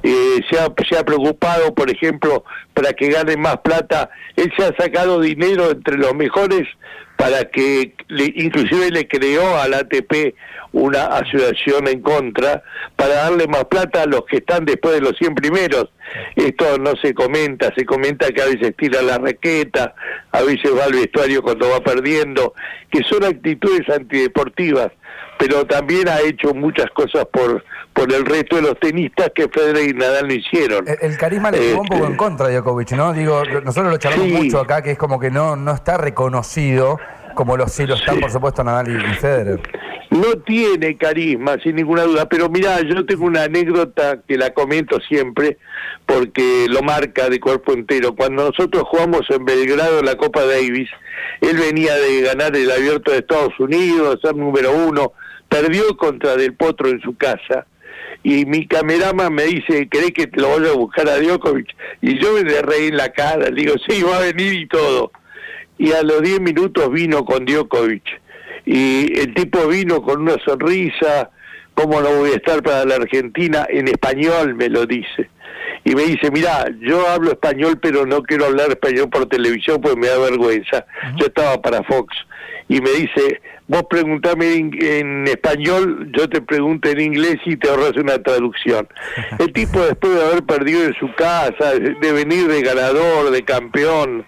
Eh, 0.03 0.39
se, 0.50 0.60
ha, 0.60 0.74
se 0.88 0.98
ha 0.98 1.03
preocupado, 1.03 1.74
por 1.74 1.89
ejemplo, 1.89 2.44
para 2.74 2.94
que 2.94 3.10
gane 3.10 3.38
más 3.38 3.58
plata, 3.58 4.10
él 4.36 4.51
se 4.58 4.65
ha 4.65 4.75
sacado 4.77 5.20
dinero 5.20 5.72
entre 5.72 5.98
los 5.98 6.13
mejores 6.13 6.67
para 7.17 7.46
que 7.46 7.94
inclusive 8.10 8.91
le 8.91 9.08
creó 9.08 9.58
al 9.58 9.74
ATP 9.74 10.36
una 10.74 11.05
asociación 11.05 11.88
en 11.88 12.01
contra 12.01 12.62
para 12.98 13.15
darle 13.15 13.48
más 13.48 13.63
plata 13.65 14.03
a 14.03 14.05
los 14.05 14.25
que 14.25 14.38
están 14.38 14.65
después 14.65 14.96
de 14.96 15.01
los 15.01 15.17
100 15.17 15.36
primeros. 15.36 15.86
Esto 16.36 16.77
no 16.77 16.96
se 16.98 17.13
comenta, 17.13 17.74
se 17.75 17.86
comenta 17.86 18.27
que 18.27 18.41
a 18.41 18.46
veces 18.48 18.75
tira 18.77 19.01
la 19.01 19.17
raqueta, 19.17 19.96
a 20.34 20.41
veces 20.41 20.72
va 20.77 20.84
al 20.84 20.91
vestuario 20.91 21.41
cuando 21.41 21.70
va 21.70 21.79
perdiendo, 21.79 22.53
que 22.91 23.03
son 23.03 23.24
actitudes 23.24 23.88
antideportivas, 23.89 24.91
pero 25.38 25.65
también 25.65 26.08
ha 26.08 26.22
hecho 26.22 26.54
muchas 26.54 26.89
cosas 26.92 27.25
por 27.32 27.63
por 27.96 28.12
el 28.13 28.25
resto 28.25 28.58
de 28.58 28.62
los 28.62 28.77
tenistas 28.77 29.32
que 29.34 29.48
Federer 29.48 29.89
y 29.89 29.94
Nadal 29.94 30.27
no 30.27 30.34
hicieron. 30.34 30.86
El, 31.01 31.18
carisma 31.18 31.50
le 31.50 31.72
jugó 31.72 31.82
un 31.82 31.88
poco 31.88 32.06
en 32.06 32.12
este, 32.12 32.18
contra 32.18 32.48
a 32.48 32.50
Djokovic, 32.50 32.92
¿no? 32.92 33.13
Digo, 33.13 33.42
nosotros 33.63 33.89
lo 33.89 33.98
charlamos 33.98 34.27
mucho 34.27 34.60
acá, 34.60 34.82
que 34.82 34.92
es 34.92 34.98
como 34.98 35.18
que 35.18 35.32
no, 35.32 35.56
no 35.56 35.74
está 35.74 35.98
reconocido 35.98 37.00
como 37.36 37.56
los 37.56 37.72
sí 37.72 37.86
lo 37.86 37.96
están, 37.96 38.20
por 38.20 38.32
supuesto, 38.32 38.63
Nadal 38.63 38.89
y, 38.89 39.13
Federer. 39.15 39.62
No 40.10 40.38
tiene 40.46 40.98
carisma, 40.98 41.58
sin 41.63 41.75
ninguna 41.75 42.04
duda, 42.04 42.27
pero 42.27 42.50
mira, 42.50 42.82
yo 42.82 43.06
tengo 43.06 43.25
una 43.25 43.44
anécdota 43.44 44.22
que 44.27 44.38
la 44.38 44.54
comento 44.54 45.00
siempre 45.01 45.58
porque 46.06 46.68
lo 46.70 46.82
marca 46.82 47.30
de 47.30 47.39
cuerpo 47.39 47.74
entero. 47.74 48.15
Cuando 48.15 48.50
nosotros 48.51 48.84
jugamos 48.88 49.22
en 49.30 49.44
Belgrado 49.44 50.01
la 50.01 50.15
Copa 50.15 50.46
Davis, 50.46 50.89
él 51.42 51.58
venía 51.58 51.96
de 51.96 52.22
ganar 52.22 52.56
el 52.56 52.72
abierto 52.72 53.12
de 53.12 53.20
Estados 53.20 53.60
Unidos, 53.60 54.20
ser 54.22 54.36
número 54.36 54.72
uno, 54.72 55.13
perdió 55.50 55.96
contra 55.98 56.36
Del 56.36 56.54
Potro 56.54 56.90
en 56.90 57.02
su 57.02 57.16
casa 57.16 57.66
y 58.24 58.46
mi 58.46 58.68
camerama 58.68 59.30
me 59.30 59.44
dice, 59.44 59.88
¿querés 59.90 60.12
que 60.12 60.28
te 60.28 60.42
lo 60.42 60.58
vaya 60.58 60.72
a 60.72 60.75
buscar 60.75 61.08
a 61.08 61.18
Djokovic? 61.20 61.75
Y 62.02 62.20
yo 62.20 62.34
me 62.34 62.44
le 62.44 62.62
reí 62.62 62.88
en 62.88 62.98
la 62.98 63.10
cara, 63.10 63.50
le 63.50 63.62
digo, 63.62 63.75
sí, 63.88 64.02
va 64.02 64.18
a 64.18 64.22
venir 64.22 64.54
y 64.54 64.68
todo 64.68 65.12
y 65.78 65.92
a 65.92 66.04
los 66.04 66.22
10 66.22 66.42
minutos 66.42 66.92
vino 66.92 67.25
con 67.25 67.46
Djokovic. 67.46 68.04
Y 68.66 69.20
el 69.20 69.34
tipo 69.34 69.68
vino 69.68 70.02
con 70.02 70.22
una 70.22 70.38
sonrisa, 70.44 71.30
¿cómo 71.74 72.02
no 72.02 72.10
voy 72.16 72.32
a 72.32 72.36
estar 72.36 72.64
para 72.64 72.86
la 72.86 72.96
Argentina? 72.96 73.66
En 73.70 73.88
español 73.88 74.56
me 74.56 74.70
lo 74.70 74.86
dice. 74.86 75.30
Y 75.84 75.94
me 75.94 76.04
dice, 76.04 76.32
mira, 76.32 76.66
yo 76.80 77.08
hablo 77.08 77.32
español, 77.32 77.78
pero 77.80 78.06
no 78.08 78.24
quiero 78.24 78.46
hablar 78.46 78.70
español 78.70 79.10
por 79.10 79.28
televisión 79.28 79.80
porque 79.82 80.00
me 80.00 80.08
da 80.08 80.18
vergüenza. 80.18 80.86
Yo 81.18 81.28
estaba 81.28 81.62
para 81.62 81.84
Fox. 81.84 82.16
Y 82.67 82.81
me 82.81 82.89
dice, 82.91 83.41
vos 83.67 83.84
preguntame 83.89 84.55
en, 84.55 85.27
español, 85.27 86.12
yo 86.17 86.27
te 86.27 86.41
pregunto 86.41 86.89
en 86.89 87.00
inglés 87.00 87.38
y 87.45 87.57
te 87.57 87.69
ahorras 87.69 87.95
una 87.95 88.22
traducción. 88.22 88.88
El 89.39 89.53
tipo 89.53 89.79
después 89.79 90.15
de 90.15 90.25
haber 90.25 90.43
perdido 90.43 90.84
en 90.84 90.93
su 90.95 91.13
casa, 91.13 91.74
de 91.75 92.12
venir 92.12 92.48
de 92.48 92.62
ganador, 92.62 93.29
de 93.31 93.43
campeón, 93.43 94.25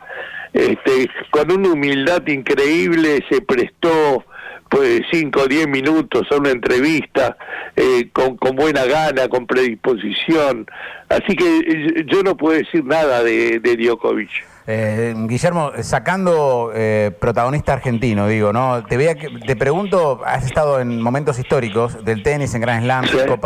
este, 0.54 1.10
con 1.32 1.52
una 1.52 1.70
humildad 1.70 2.26
increíble 2.28 3.24
se 3.30 3.42
prestó 3.42 4.26
pues 4.70 5.02
5 5.12 5.42
o 5.42 5.48
10 5.48 5.68
minutos 5.68 6.28
a 6.32 6.36
una 6.36 6.50
entrevista 6.50 7.38
eh, 7.76 8.10
con, 8.12 8.38
con 8.38 8.56
buena 8.56 8.86
gana, 8.86 9.28
con 9.30 9.48
predisposición. 9.48 10.68
Así 11.10 11.36
que 11.36 11.60
eh, 11.60 12.06
yo 12.08 12.24
no 12.24 12.36
puedo 12.36 12.58
decir 12.58 12.84
nada 12.84 13.24
de, 13.24 13.60
de 13.60 13.78
Djokovic. 13.78 14.57
Eh, 14.70 15.16
Guillermo, 15.16 15.72
sacando 15.80 16.74
eh, 16.76 17.12
protagonista 17.18 17.72
argentino, 17.72 18.28
digo, 18.28 18.52
¿no? 18.52 18.84
Te, 18.84 18.98
veía 18.98 19.16
que, 19.16 19.30
te 19.30 19.56
pregunto, 19.56 20.20
has 20.26 20.46
estado 20.46 20.82
en 20.82 21.02
momentos 21.02 21.40
históricos 21.40 22.04
del 22.04 22.22
tenis 22.22 22.54
en 22.54 22.60
Grand 22.60 22.84
Slam, 22.84 23.06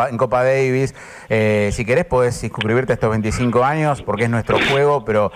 en, 0.10 0.18
Copa, 0.18 0.44
Davis. 0.44 0.96
Eh, 1.30 1.70
si 1.74 1.86
querés, 1.86 2.06
podés 2.06 2.38
suscribirte 2.38 2.94
a 2.94 2.96
estos 2.96 3.12
25 3.12 3.64
años, 3.64 4.02
porque 4.02 4.24
es 4.24 4.32
nuestro 4.32 4.58
juego, 4.72 5.06
pero 5.06 5.32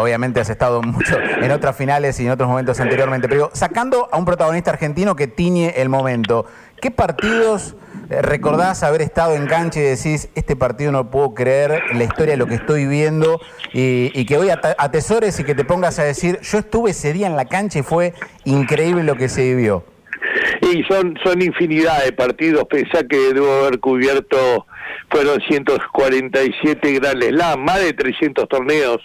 obviamente 0.00 0.40
has 0.40 0.50
estado 0.50 0.82
mucho 0.82 1.16
en 1.20 1.52
otras 1.52 1.76
finales 1.76 2.18
y 2.18 2.26
en 2.26 2.32
otros 2.32 2.48
momentos 2.48 2.80
anteriormente. 2.80 3.28
Pero 3.28 3.50
sacando 3.52 4.08
a 4.10 4.18
un 4.18 4.24
protagonista 4.24 4.72
argentino 4.72 5.14
que 5.14 5.28
tiñe 5.28 5.74
el 5.76 5.88
momento, 5.88 6.46
¿qué 6.80 6.90
partidos 6.90 7.76
recordás 8.08 8.82
haber 8.82 9.02
estado 9.02 9.34
en 9.34 9.46
cancha 9.46 9.80
y 9.80 9.82
decís, 9.82 10.30
este 10.34 10.56
partido 10.56 10.92
no 10.92 11.10
puedo 11.10 11.34
creer 11.34 11.82
la 11.94 12.04
historia 12.04 12.32
de 12.32 12.36
lo 12.38 12.46
que 12.46 12.54
estoy 12.54 12.86
viendo 12.86 13.40
y, 13.72 14.24
que 14.24 14.38
hoy 14.38 14.48
atesores 14.50 15.38
y 15.40 15.44
que 15.44 15.54
te 15.54 15.64
pongas 15.64 15.98
a 15.98 16.04
decir, 16.04 16.38
yo 16.40 16.58
estuve 16.58 16.90
ese 16.90 17.12
día 17.12 17.26
en 17.26 17.36
la 17.36 17.44
cancha 17.44 17.80
y 17.80 17.82
fue 17.82 18.14
increíble 18.44 19.02
lo 19.02 19.16
que 19.16 19.28
se 19.28 19.42
vivió? 19.42 19.84
Y 20.62 20.82
son, 20.84 21.18
son 21.22 21.42
infinidad 21.42 22.04
de 22.04 22.12
partidos, 22.12 22.64
pensá 22.64 23.06
que 23.06 23.16
debo 23.34 23.52
haber 23.64 23.78
cubierto, 23.78 24.66
fueron 25.10 25.40
147 25.46 26.92
grandes 26.94 27.28
Slam, 27.30 27.60
más 27.60 27.80
de 27.80 27.92
300 27.92 28.48
torneos 28.48 29.00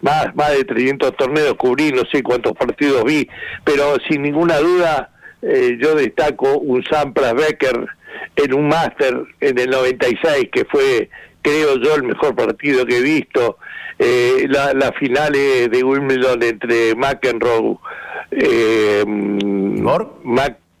más, 0.00 0.34
más 0.34 0.52
de 0.52 0.64
300 0.64 1.14
torneos 1.16 1.54
cubrí, 1.54 1.92
no 1.92 2.02
sé 2.10 2.22
cuántos 2.22 2.54
partidos 2.54 3.04
vi, 3.04 3.28
pero 3.64 3.96
sin 4.08 4.22
ninguna 4.22 4.58
duda 4.58 5.10
eh, 5.42 5.78
yo 5.80 5.94
destaco 5.94 6.58
un 6.58 6.82
Sampras 6.84 7.34
Becker 7.34 7.86
en 8.36 8.54
un 8.54 8.68
máster 8.68 9.22
en 9.40 9.58
el 9.58 9.70
96, 9.70 10.48
que 10.52 10.64
fue, 10.64 11.10
creo 11.42 11.76
yo, 11.78 11.94
el 11.94 12.04
mejor 12.04 12.34
partido 12.34 12.86
que 12.86 12.98
he 12.98 13.02
visto. 13.02 13.58
Eh, 13.98 14.46
las 14.48 14.94
finales 14.98 15.70
de 15.70 15.84
Wimbledon 15.84 16.42
entre 16.42 16.94
McEnroe, 16.94 17.76
eh, 18.30 19.04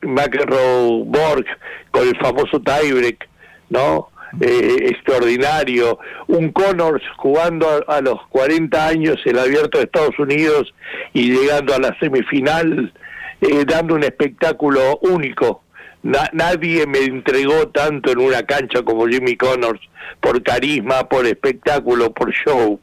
McEnroe 0.02 1.04
Borg, 1.04 1.44
con 1.90 2.08
el 2.08 2.16
famoso 2.16 2.60
tiebreak, 2.60 3.28
¿no? 3.68 4.08
Eh, 4.40 4.86
extraordinario. 4.90 5.98
Un 6.28 6.52
Connors 6.52 7.02
jugando 7.16 7.66
a, 7.86 8.00
los 8.00 8.26
40 8.28 8.86
años 8.86 9.18
el 9.24 9.38
abierto 9.38 9.78
de 9.78 9.84
Estados 9.84 10.18
Unidos 10.18 10.72
y 11.12 11.32
llegando 11.32 11.74
a 11.74 11.78
la 11.78 11.98
semifinal, 11.98 12.92
eh, 13.40 13.64
dando 13.66 13.94
un 13.94 14.04
espectáculo 14.04 14.98
único 15.02 15.62
nadie 16.02 16.86
me 16.86 17.00
entregó 17.00 17.68
tanto 17.68 18.12
en 18.12 18.18
una 18.18 18.42
cancha 18.44 18.82
como 18.82 19.06
Jimmy 19.06 19.36
Connors 19.36 19.80
por 20.20 20.42
carisma, 20.42 21.08
por 21.08 21.26
espectáculo, 21.26 22.12
por 22.12 22.32
show. 22.32 22.80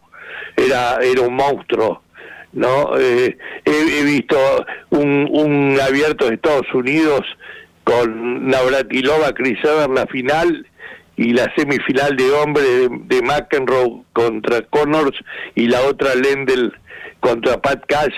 Era, 0.56 0.98
era 1.02 1.22
un 1.22 1.36
monstruo. 1.36 2.02
¿no? 2.54 2.98
Eh, 2.98 3.38
he, 3.66 4.04
visto 4.04 4.38
un, 4.90 5.28
un 5.32 5.80
abierto 5.80 6.28
de 6.28 6.36
Estados 6.36 6.74
Unidos 6.74 7.22
con 7.84 8.48
Navratilova, 8.48 9.34
Chris 9.34 9.60
Evans, 9.64 9.94
la 9.94 10.08
final 10.08 10.66
y 11.16 11.34
la 11.34 11.52
semifinal 11.56 12.16
de 12.16 12.32
hombre 12.32 12.64
de, 12.90 13.22
McEnroe 13.22 14.04
contra 14.14 14.62
Connors 14.64 15.18
y 15.56 15.68
la 15.68 15.82
otra 15.82 16.16
Lendl 16.16 16.74
contra 17.20 17.62
Pat 17.62 17.84
Cash 17.88 18.14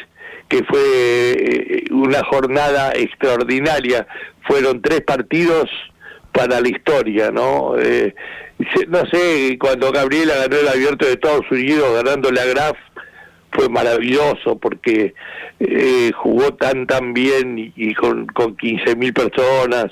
que 0.49 0.63
fue 0.63 0.81
eh, 0.81 1.83
una 1.91 2.23
jornada 2.25 2.91
extraordinaria. 2.93 4.05
Fueron 4.47 4.81
tres 4.81 5.01
partidos 5.01 5.69
para 6.33 6.59
la 6.59 6.67
historia, 6.67 7.31
¿no? 7.31 7.77
Eh, 7.77 8.13
no 8.87 9.05
sé, 9.05 9.57
cuando 9.59 9.91
Gabriela 9.91 10.35
ganó 10.35 10.57
el 10.57 10.67
abierto 10.67 11.05
de 11.05 11.13
Estados 11.13 11.49
Unidos 11.49 12.03
ganándole 12.03 12.41
a 12.41 12.45
Graf, 12.45 12.77
fue 13.51 13.69
maravilloso 13.69 14.57
porque 14.59 15.13
eh, 15.59 16.11
jugó 16.15 16.53
tan 16.55 16.85
tan 16.87 17.13
bien 17.13 17.73
y, 17.75 17.93
con, 17.93 18.27
con 18.27 18.55
15 18.57 18.95
mil 18.95 19.13
personas. 19.13 19.85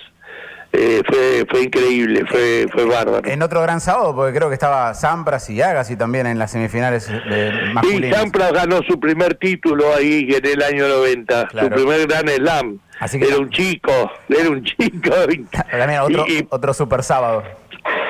Eh, 0.74 1.02
fue, 1.08 1.46
fue 1.50 1.64
increíble, 1.64 2.26
fue, 2.30 2.68
fue 2.72 2.86
bárbaro. 2.86 3.28
En 3.28 3.42
otro 3.42 3.62
gran 3.62 3.80
sábado, 3.80 4.14
porque 4.14 4.38
creo 4.38 4.50
que 4.50 4.54
estaba 4.54 4.94
Sampras 4.94 5.50
y 5.50 5.62
Agassi 5.62 5.96
también 5.96 6.28
en 6.28 6.38
las 6.38 6.52
semifinales 6.52 7.08
de 7.08 7.52
masculinas. 7.74 8.10
Sí, 8.10 8.16
Sampras 8.16 8.52
ganó 8.52 8.82
su 8.84 9.00
primer 9.00 9.36
título 9.36 9.96
ahí 9.96 10.28
en 10.30 10.46
el 10.46 10.62
año 10.62 10.88
90, 10.88 11.50
su 11.50 11.70
primer 11.70 12.08
gran 12.08 12.28
slam. 12.28 12.80
era 13.14 13.38
un 13.38 13.50
chico, 13.50 14.12
era 14.28 14.50
un 14.50 14.64
chico. 14.64 15.12
También 15.72 16.02
otro, 16.02 16.26
otro 16.50 16.74
super 16.74 17.02
sábado. 17.02 17.44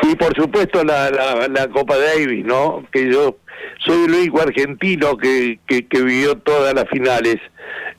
Y 0.02 0.16
por 0.16 0.36
supuesto 0.36 0.84
la, 0.84 1.12
la, 1.12 1.68
Copa 1.68 1.96
Davis, 1.98 2.44
¿no? 2.44 2.84
Que 2.92 3.12
yo 3.12 3.38
soy 3.86 4.06
el 4.06 4.14
único 4.14 4.42
argentino 4.42 5.16
que, 5.16 5.60
que, 5.68 5.88
que 5.88 6.02
vivió 6.02 6.38
todas 6.38 6.74
las 6.74 6.90
finales 6.90 7.38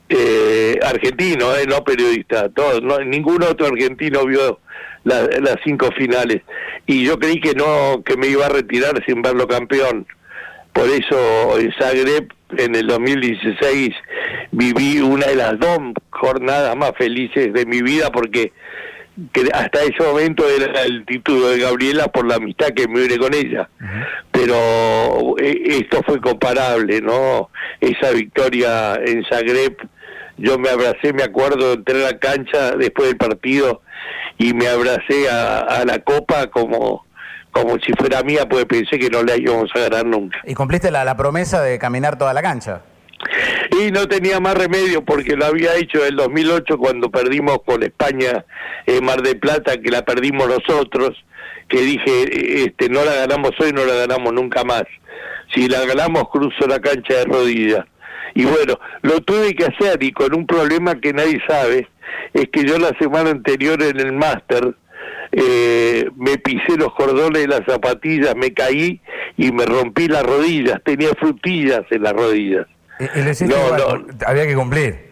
eh, 0.09 0.79
argentino, 0.83 1.55
eh, 1.55 1.65
no 1.67 1.83
periodista, 1.83 2.49
todos, 2.49 2.81
no, 2.81 2.99
ningún 2.99 3.43
otro 3.43 3.67
argentino 3.67 4.25
vio 4.25 4.59
las 5.03 5.55
cinco 5.63 5.89
finales 5.97 6.41
y 6.85 7.05
yo 7.05 7.17
creí 7.17 7.39
que 7.39 7.53
no, 7.53 8.03
que 8.03 8.17
me 8.17 8.27
iba 8.27 8.47
a 8.47 8.49
retirar 8.49 9.03
sin 9.05 9.21
verlo 9.21 9.47
campeón. 9.47 10.05
Por 10.73 10.87
eso 10.89 11.59
en 11.59 11.71
Zagreb 11.73 12.27
en 12.57 12.75
el 12.75 12.87
2016 12.87 13.91
viví 14.51 14.99
una 14.99 15.27
de 15.27 15.35
las 15.35 15.59
dos 15.59 15.79
jornadas 16.09 16.75
más 16.75 16.91
felices 16.97 17.53
de 17.53 17.65
mi 17.65 17.81
vida 17.81 18.11
porque 18.11 18.51
hasta 19.53 19.83
ese 19.83 20.01
momento 20.03 20.45
era 20.47 20.83
el 20.83 21.05
título 21.05 21.49
de 21.49 21.59
Gabriela 21.59 22.07
por 22.07 22.25
la 22.25 22.35
amistad 22.35 22.69
que 22.69 22.87
me 22.87 23.03
une 23.03 23.17
con 23.17 23.33
ella. 23.33 23.69
Pero 24.31 25.37
eh, 25.37 25.61
esto 25.81 26.01
fue 26.05 26.21
comparable, 26.21 27.01
¿no? 27.01 27.49
Esa 27.81 28.11
victoria 28.11 28.95
en 28.95 29.23
Zagreb 29.25 29.77
yo 30.39 30.57
me 30.57 30.69
abracé, 30.69 31.13
me 31.13 31.23
acuerdo, 31.23 31.73
entré 31.73 32.05
a 32.05 32.11
la 32.11 32.19
cancha 32.19 32.71
después 32.71 33.09
del 33.09 33.17
partido 33.17 33.81
y 34.37 34.53
me 34.53 34.67
abracé 34.67 35.29
a, 35.29 35.83
la 35.85 35.99
copa 35.99 36.47
como 36.47 37.05
como 37.51 37.79
si 37.79 37.91
fuera 37.93 38.21
mía, 38.21 38.47
pues 38.47 38.65
pensé 38.65 38.99
que 38.99 39.09
no 39.09 39.23
la 39.23 39.35
íbamos 39.35 39.71
a 39.75 39.79
ganar 39.79 40.05
nunca. 40.05 40.39
¿Y 40.45 40.53
cumpliste 40.53 40.91
la, 40.91 41.03
la 41.03 41.17
promesa 41.17 41.61
de 41.61 41.79
caminar 41.79 42.15
toda 42.15 42.31
la 42.31 42.43
cancha? 42.43 42.83
Y 43.71 43.91
no 43.91 44.07
tenía 44.07 44.39
más 44.39 44.55
remedio 44.55 45.03
porque 45.03 45.35
lo 45.35 45.45
había 45.45 45.75
hecho 45.75 45.99
en 45.99 46.09
el 46.09 46.15
2008 46.15 46.77
cuando 46.77 47.09
perdimos 47.09 47.59
con 47.65 47.83
España 47.83 48.45
en 48.85 49.03
Mar 49.03 49.21
de 49.21 49.35
Plata, 49.35 49.77
que 49.77 49.89
la 49.89 50.03
perdimos 50.03 50.47
nosotros, 50.47 51.11
que 51.67 51.81
dije, 51.81 52.63
este, 52.65 52.89
no 52.89 53.03
la 53.03 53.15
ganamos 53.15 53.51
hoy, 53.59 53.73
no 53.73 53.85
la 53.85 53.95
ganamos 53.95 54.33
nunca 54.33 54.63
más. 54.63 54.83
Si 55.53 55.67
la 55.67 55.85
ganamos, 55.85 56.29
cruzo 56.29 56.67
la 56.67 56.79
cancha 56.79 57.15
de 57.15 57.25
rodillas. 57.25 57.85
Y 58.33 58.45
bueno, 58.45 58.79
lo 59.01 59.21
tuve 59.21 59.55
que 59.55 59.65
hacer 59.65 60.01
y 60.03 60.11
con 60.11 60.35
un 60.35 60.45
problema 60.45 60.99
que 60.99 61.13
nadie 61.13 61.41
sabe, 61.47 61.87
es 62.33 62.49
que 62.51 62.63
yo 62.63 62.77
la 62.77 62.91
semana 62.99 63.31
anterior 63.31 63.81
en 63.81 63.99
el 63.99 64.13
máster 64.13 64.75
eh, 65.31 66.09
me 66.15 66.37
pisé 66.37 66.77
los 66.77 66.93
cordones 66.93 67.41
de 67.41 67.47
las 67.47 67.61
zapatillas, 67.65 68.35
me 68.35 68.53
caí 68.53 68.99
y 69.37 69.51
me 69.51 69.65
rompí 69.65 70.07
las 70.07 70.23
rodillas, 70.23 70.81
tenía 70.83 71.09
frutillas 71.19 71.81
en 71.91 72.03
las 72.03 72.13
rodillas. 72.13 72.65
Y, 72.99 73.45
no, 73.45 73.77
no. 73.77 74.05
había 74.25 74.45
que 74.45 74.55
cumplir. 74.55 75.09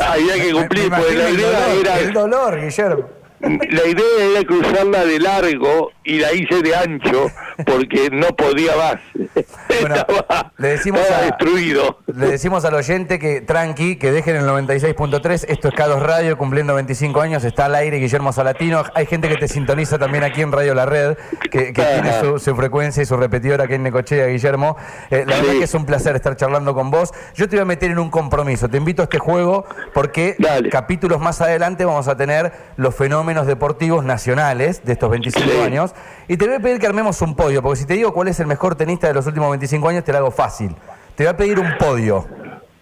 Había 0.00 0.34
que 0.34 0.52
cumplir, 0.52 0.90
porque 0.90 1.14
la 1.14 1.30
idea 1.30 1.74
era... 1.80 1.98
El 1.98 2.12
dolor, 2.12 2.60
Guillermo. 2.60 3.08
La 3.40 3.86
idea 3.86 4.24
era 4.32 4.44
cruzarla 4.44 5.04
de 5.04 5.18
largo 5.18 5.92
y 6.04 6.18
la 6.18 6.32
hice 6.32 6.60
de 6.62 6.76
ancho 6.76 7.30
porque 7.64 8.10
no 8.10 8.28
podía 8.28 8.72
más. 8.76 8.96
le 10.58 10.68
decimos 10.68 11.00
destruido. 11.22 11.98
Le 12.06 12.26
decimos 12.26 12.64
al 12.64 12.74
oyente 12.74 13.18
que 13.18 13.40
tranqui, 13.40 13.96
que 13.96 14.12
dejen 14.12 14.36
el 14.36 14.44
96.3. 14.44 15.46
Esto 15.48 15.68
es 15.68 15.74
Cados 15.74 16.02
Radio, 16.02 16.36
cumpliendo 16.36 16.74
25 16.74 17.20
años. 17.20 17.44
Está 17.44 17.66
al 17.66 17.74
aire 17.74 17.98
Guillermo 17.98 18.32
Salatino. 18.32 18.84
Hay 18.94 19.06
gente 19.06 19.28
que 19.28 19.36
te 19.36 19.48
sintoniza 19.48 19.98
también 19.98 20.24
aquí 20.24 20.42
en 20.42 20.52
Radio 20.52 20.74
La 20.74 20.86
Red, 20.86 21.16
que, 21.50 21.72
tiene 21.72 22.38
su, 22.38 22.54
frecuencia 22.54 23.02
y 23.02 23.06
su 23.06 23.16
repetidora 23.16 23.64
aquí 23.64 23.74
en 23.74 23.82
Necochea, 23.82 24.26
Guillermo. 24.26 24.76
Eh, 25.10 25.24
la 25.26 25.36
verdad 25.36 25.52
que 25.52 25.64
es 25.64 25.74
un 25.74 25.86
placer 25.86 26.16
estar 26.16 26.36
charlando 26.36 26.74
con 26.74 26.90
vos. 26.90 27.12
Yo 27.34 27.48
te 27.48 27.56
voy 27.56 27.62
a 27.62 27.66
meter 27.66 27.90
en 27.90 27.98
un 27.98 28.10
compromiso. 28.10 28.68
Te 28.68 28.76
invito 28.76 29.02
a 29.02 29.04
este 29.04 29.18
juego 29.18 29.64
porque 29.94 30.36
capítulos 30.70 31.20
más 31.20 31.40
adelante 31.40 31.84
vamos 31.84 32.08
a 32.08 32.16
tener 32.16 32.52
los 32.76 32.94
fenómenos 32.94 33.46
deportivos 33.46 34.04
nacionales 34.04 34.84
de 34.84 34.92
estos 34.92 35.10
25 35.10 35.62
años. 35.62 35.94
Y 36.30 36.36
te 36.36 36.46
voy 36.46 36.54
a 36.54 36.60
pedir 36.60 36.78
que 36.78 36.86
armemos 36.86 37.20
un 37.22 37.34
podio, 37.34 37.60
porque 37.60 37.80
si 37.80 37.86
te 37.88 37.94
digo 37.94 38.14
cuál 38.14 38.28
es 38.28 38.38
el 38.38 38.46
mejor 38.46 38.76
tenista 38.76 39.08
de 39.08 39.14
los 39.14 39.26
últimos 39.26 39.50
25 39.50 39.88
años, 39.88 40.04
te 40.04 40.12
lo 40.12 40.18
hago 40.18 40.30
fácil. 40.30 40.70
Te 41.16 41.24
voy 41.24 41.32
a 41.32 41.36
pedir 41.36 41.58
un 41.58 41.76
podio. 41.76 42.24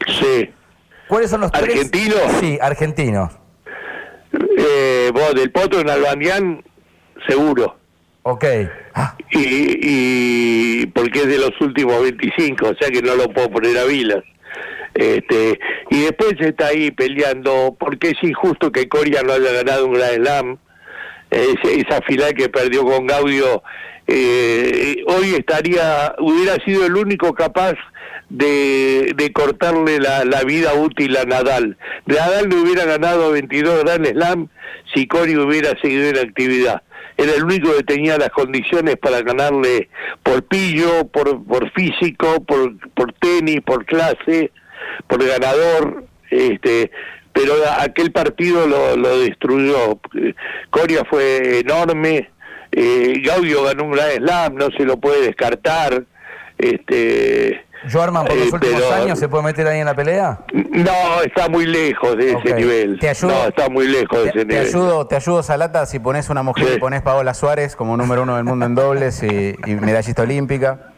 Sí. 0.07 0.51
¿Cuáles 1.09 1.31
son 1.31 1.41
los 1.41 1.55
¿Argentinos? 1.55 2.21
Sí, 2.41 2.59
argentinos. 2.61 3.33
Eh, 4.59 5.11
vos, 5.15 5.35
del 5.35 5.51
Potro 5.51 5.81
en 5.81 5.89
Albanián, 5.89 6.63
seguro. 7.27 7.79
Ok. 8.23 8.45
Ah. 8.93 9.17
Y, 9.31 10.83
y, 10.83 10.87
porque 10.89 11.21
es 11.21 11.29
de 11.29 11.39
los 11.39 11.59
últimos 11.63 12.03
25, 12.03 12.69
o 12.69 12.75
sea 12.75 12.91
que 12.91 13.01
no 13.01 13.15
lo 13.15 13.33
puedo 13.33 13.49
poner 13.49 13.79
a 13.79 13.85
Vilas. 13.85 14.25
Este, 14.93 15.59
y 15.89 16.03
después 16.03 16.35
está 16.39 16.67
ahí 16.67 16.91
peleando, 16.91 17.75
porque 17.81 18.11
es 18.11 18.23
injusto 18.23 18.71
que 18.71 18.91
Coria 18.91 19.23
no 19.23 19.33
haya 19.33 19.53
ganado 19.53 19.87
un 19.87 19.95
Grand 19.95 20.17
Slam, 20.17 20.59
esa 21.31 22.01
final 22.03 22.35
que 22.35 22.49
perdió 22.49 22.85
con 22.85 23.07
Gaudio, 23.07 23.63
eh, 24.07 25.03
hoy 25.07 25.35
estaría, 25.35 26.15
hubiera 26.19 26.57
sido 26.65 26.87
el 26.87 26.97
único 26.97 27.35
capaz 27.35 27.75
de, 28.31 29.13
de 29.17 29.33
cortarle 29.33 29.99
la, 30.01 30.43
vida 30.45 30.75
útil 30.75 31.17
a 31.17 31.25
Nadal. 31.25 31.77
Nadal 32.07 32.49
no 32.49 32.63
hubiera 32.63 32.85
ganado 32.85 33.33
22 33.33 33.85
Grand 33.85 34.07
Slam 34.07 34.49
si 34.95 35.07
Coria 35.07 35.41
hubiera 35.41 35.79
seguido 35.81 36.09
en 36.09 36.19
actividad 36.19 36.83
era 37.19 37.35
el 37.35 37.45
único 37.45 37.77
que 37.77 37.83
tenía 37.83 38.17
las 38.17 38.31
condiciones 38.31 38.97
para 38.97 39.23
ganarle 39.23 39.89
por 40.23 40.45
pillo, 40.45 41.09
por, 41.09 41.45
por 41.45 41.69
físico, 41.73 42.45
por, 42.45 42.79
por 42.95 43.13
tenis, 43.15 43.61
por 43.61 43.85
clase, 43.85 44.53
por 45.09 45.27
ganador, 45.27 46.05
este, 46.31 46.93
pero 47.39 47.55
aquel 47.79 48.11
partido 48.11 48.67
lo, 48.67 48.97
lo 48.97 49.21
destruyó. 49.21 50.01
Coria 50.71 51.05
fue 51.09 51.61
enorme, 51.61 52.31
eh, 52.73 53.23
Gaudio 53.25 53.63
ganó 53.63 53.85
un 53.85 53.93
gran 53.93 54.11
slam, 54.17 54.55
no 54.57 54.69
se 54.77 54.85
lo 54.85 54.97
puede 54.97 55.27
descartar. 55.27 56.03
Este, 56.59 57.65
¿Joarman 57.93 58.27
por 58.27 58.37
los 58.37 58.49
eh, 58.49 58.55
últimos 58.55 58.91
años 58.91 59.19
se 59.21 59.29
puede 59.29 59.45
meter 59.45 59.69
ahí 59.69 59.79
en 59.79 59.87
la 59.87 59.95
pelea? 59.95 60.41
No, 60.53 61.23
está 61.25 61.49
muy 61.49 61.67
lejos 61.67 62.17
de 62.17 62.33
ese 62.33 62.55
nivel. 62.55 62.99
¿Te 62.99 63.11
ayudo? 63.11 63.31
No, 63.31 63.49
está 63.49 63.69
muy 63.69 63.87
lejos 63.87 64.25
de 64.25 64.31
ese 64.31 64.45
nivel. 64.45 64.67
Ayudo, 64.67 65.07
te 65.07 65.15
ayudo, 65.15 65.43
Salata, 65.45 65.87
si 65.87 66.01
pones 66.01 66.31
una 66.31 66.43
mujer 66.43 66.75
y 66.77 66.81
pones 66.81 67.03
Paola 67.03 67.35
Suárez 67.35 67.77
como 67.77 67.97
número 67.97 68.25
uno 68.25 68.35
del 68.35 68.45
mundo 68.45 68.67
en 68.67 68.75
dobles 68.75 69.23
y 69.23 69.57
medallista 69.67 70.23
olímpica. 70.23 70.93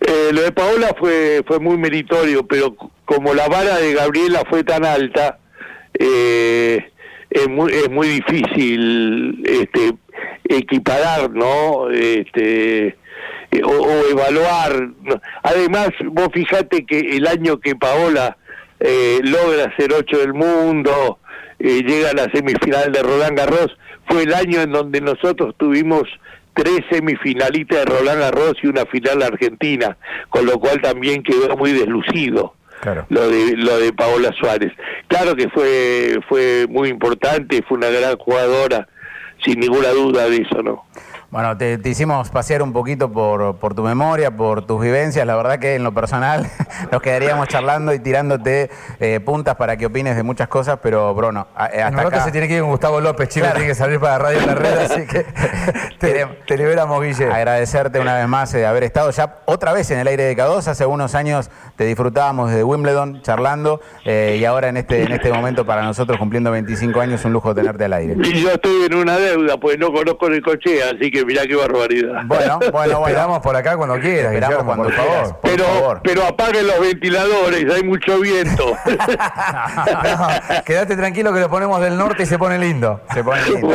Eh, 0.00 0.30
lo 0.32 0.42
de 0.42 0.52
Paola 0.52 0.94
fue, 0.98 1.42
fue 1.46 1.58
muy 1.58 1.76
meritorio, 1.78 2.46
pero 2.46 2.74
como 3.12 3.34
la 3.34 3.46
vara 3.48 3.76
de 3.78 3.92
Gabriela 3.92 4.42
fue 4.48 4.64
tan 4.64 4.86
alta, 4.86 5.38
eh, 5.98 6.78
es, 7.28 7.48
muy, 7.48 7.70
es 7.72 7.90
muy 7.90 8.08
difícil 8.08 9.42
este, 9.44 9.92
equiparar, 10.44 11.30
¿no? 11.30 11.90
Este, 11.90 12.86
eh, 13.50 13.62
o, 13.62 14.06
evaluar. 14.10 14.88
Además, 15.42 15.90
vos 16.06 16.28
fijate 16.32 16.86
que 16.86 17.00
el 17.00 17.26
año 17.26 17.60
que 17.60 17.76
Paola 17.76 18.38
logra 19.22 19.76
ser 19.76 19.92
ocho 19.92 20.18
del 20.18 20.34
mundo, 20.34 21.18
llega 21.58 22.10
a 22.10 22.14
la 22.14 22.30
semifinal 22.32 22.90
de 22.90 23.02
Roland 23.02 23.38
Garros, 23.38 23.76
fue 24.08 24.24
el 24.24 24.34
año 24.34 24.60
en 24.60 24.72
donde 24.72 25.00
nosotros 25.00 25.54
tuvimos 25.56 26.02
tres 26.54 26.80
semifinalistas 26.90 27.78
de 27.78 27.84
Roland 27.84 28.20
Garros 28.20 28.54
y 28.62 28.66
una 28.66 28.84
final 28.86 29.22
argentina, 29.22 29.96
con 30.30 30.46
lo 30.46 30.58
cual 30.58 30.80
también 30.80 31.22
quedó 31.22 31.56
muy 31.56 31.72
deslucido. 31.72 32.54
Lo 33.08 33.28
de 33.28 33.56
lo 33.56 33.78
de 33.78 33.92
Paola 33.92 34.32
Suárez. 34.38 34.72
Claro 35.08 35.34
que 35.34 35.48
fue 35.48 36.18
fue 36.28 36.66
muy 36.68 36.88
importante, 36.88 37.62
fue 37.68 37.78
una 37.78 37.90
gran 37.90 38.16
jugadora, 38.16 38.88
sin 39.44 39.60
ninguna 39.60 39.90
duda 39.90 40.28
de 40.28 40.38
eso, 40.38 40.62
¿no? 40.62 40.84
Bueno, 41.32 41.56
te, 41.56 41.80
hicimos 41.86 42.28
pasear 42.28 42.60
un 42.62 42.74
poquito 42.74 43.10
por, 43.10 43.56
por, 43.56 43.74
tu 43.74 43.82
memoria, 43.82 44.36
por 44.36 44.66
tus 44.66 44.82
vivencias. 44.82 45.26
La 45.26 45.34
verdad 45.34 45.58
que 45.58 45.76
en 45.76 45.82
lo 45.82 45.94
personal 45.94 46.46
nos 46.92 47.00
quedaríamos 47.00 47.48
charlando 47.48 47.94
y 47.94 48.00
tirándote 48.00 48.68
eh, 49.00 49.18
puntas 49.18 49.56
para 49.56 49.78
que 49.78 49.86
opines 49.86 50.14
de 50.14 50.24
muchas 50.24 50.48
cosas, 50.48 50.80
pero 50.82 51.14
Bruno, 51.14 51.48
eh, 51.72 51.80
hasta 51.80 52.02
acá... 52.02 52.20
se 52.24 52.32
tiene 52.32 52.48
que 52.48 52.56
ir 52.56 52.60
con 52.60 52.68
Gustavo 52.68 53.00
López, 53.00 53.30
chico, 53.30 53.46
tiene 53.46 53.66
que 53.66 53.74
salir 53.74 53.98
para 53.98 54.18
Radio 54.18 54.44
La 54.44 54.54
Red, 54.54 54.76
así 54.76 55.06
que 55.06 55.24
te, 55.98 56.26
te, 56.46 56.58
liberamos, 56.58 57.02
Guille. 57.02 57.32
Agradecerte 57.32 57.98
una 57.98 58.18
vez 58.18 58.28
más 58.28 58.52
de 58.52 58.66
haber 58.66 58.84
estado 58.84 59.10
ya 59.10 59.36
otra 59.46 59.72
vez 59.72 59.90
en 59.90 60.00
el 60.00 60.08
aire 60.08 60.24
de 60.24 60.36
K2. 60.36 60.66
Hace 60.66 60.84
unos 60.84 61.14
años 61.14 61.50
te 61.76 61.86
disfrutábamos 61.86 62.50
de 62.50 62.62
Wimbledon 62.62 63.22
charlando 63.22 63.80
eh, 64.04 64.36
y 64.38 64.44
ahora 64.44 64.68
en 64.68 64.76
este, 64.76 65.04
en 65.04 65.12
este 65.12 65.32
momento 65.32 65.64
para 65.64 65.82
nosotros 65.82 66.18
cumpliendo 66.18 66.50
25 66.50 67.00
años 67.00 67.24
un 67.24 67.32
lujo 67.32 67.54
tenerte 67.54 67.86
al 67.86 67.94
aire. 67.94 68.16
Y 68.22 68.42
yo 68.42 68.50
estoy 68.50 68.84
en 68.84 68.96
una 68.96 69.16
deuda, 69.16 69.56
pues 69.58 69.78
no 69.78 69.90
conozco 69.94 70.26
el 70.26 70.42
coche, 70.42 70.82
así 70.82 71.10
que 71.10 71.21
mirá 71.24 71.46
qué 71.46 71.56
barbaridad. 71.56 72.22
Bueno, 72.26 72.58
bueno, 72.72 72.72
bueno. 72.72 73.06
Esperamos 73.06 73.40
por 73.40 73.56
acá 73.56 73.76
cuando 73.76 73.98
quieras, 74.00 74.32
Esperamos 74.32 74.64
cuando, 74.64 74.84
por 74.84 74.92
favor. 74.92 75.38
pero, 75.42 76.00
pero 76.02 76.26
apaguen 76.26 76.66
los 76.66 76.80
ventiladores, 76.80 77.72
hay 77.72 77.82
mucho 77.82 78.20
viento. 78.20 78.76
quédate 80.64 80.96
tranquilo 80.96 81.32
que 81.32 81.40
lo 81.40 81.50
ponemos 81.50 81.80
del 81.80 81.96
norte 81.96 82.22
y 82.24 82.26
se 82.26 82.38
pone 82.38 82.58
lindo. 82.58 83.00
Se 83.12 83.22
pone 83.22 83.42
lindo. 83.48 83.70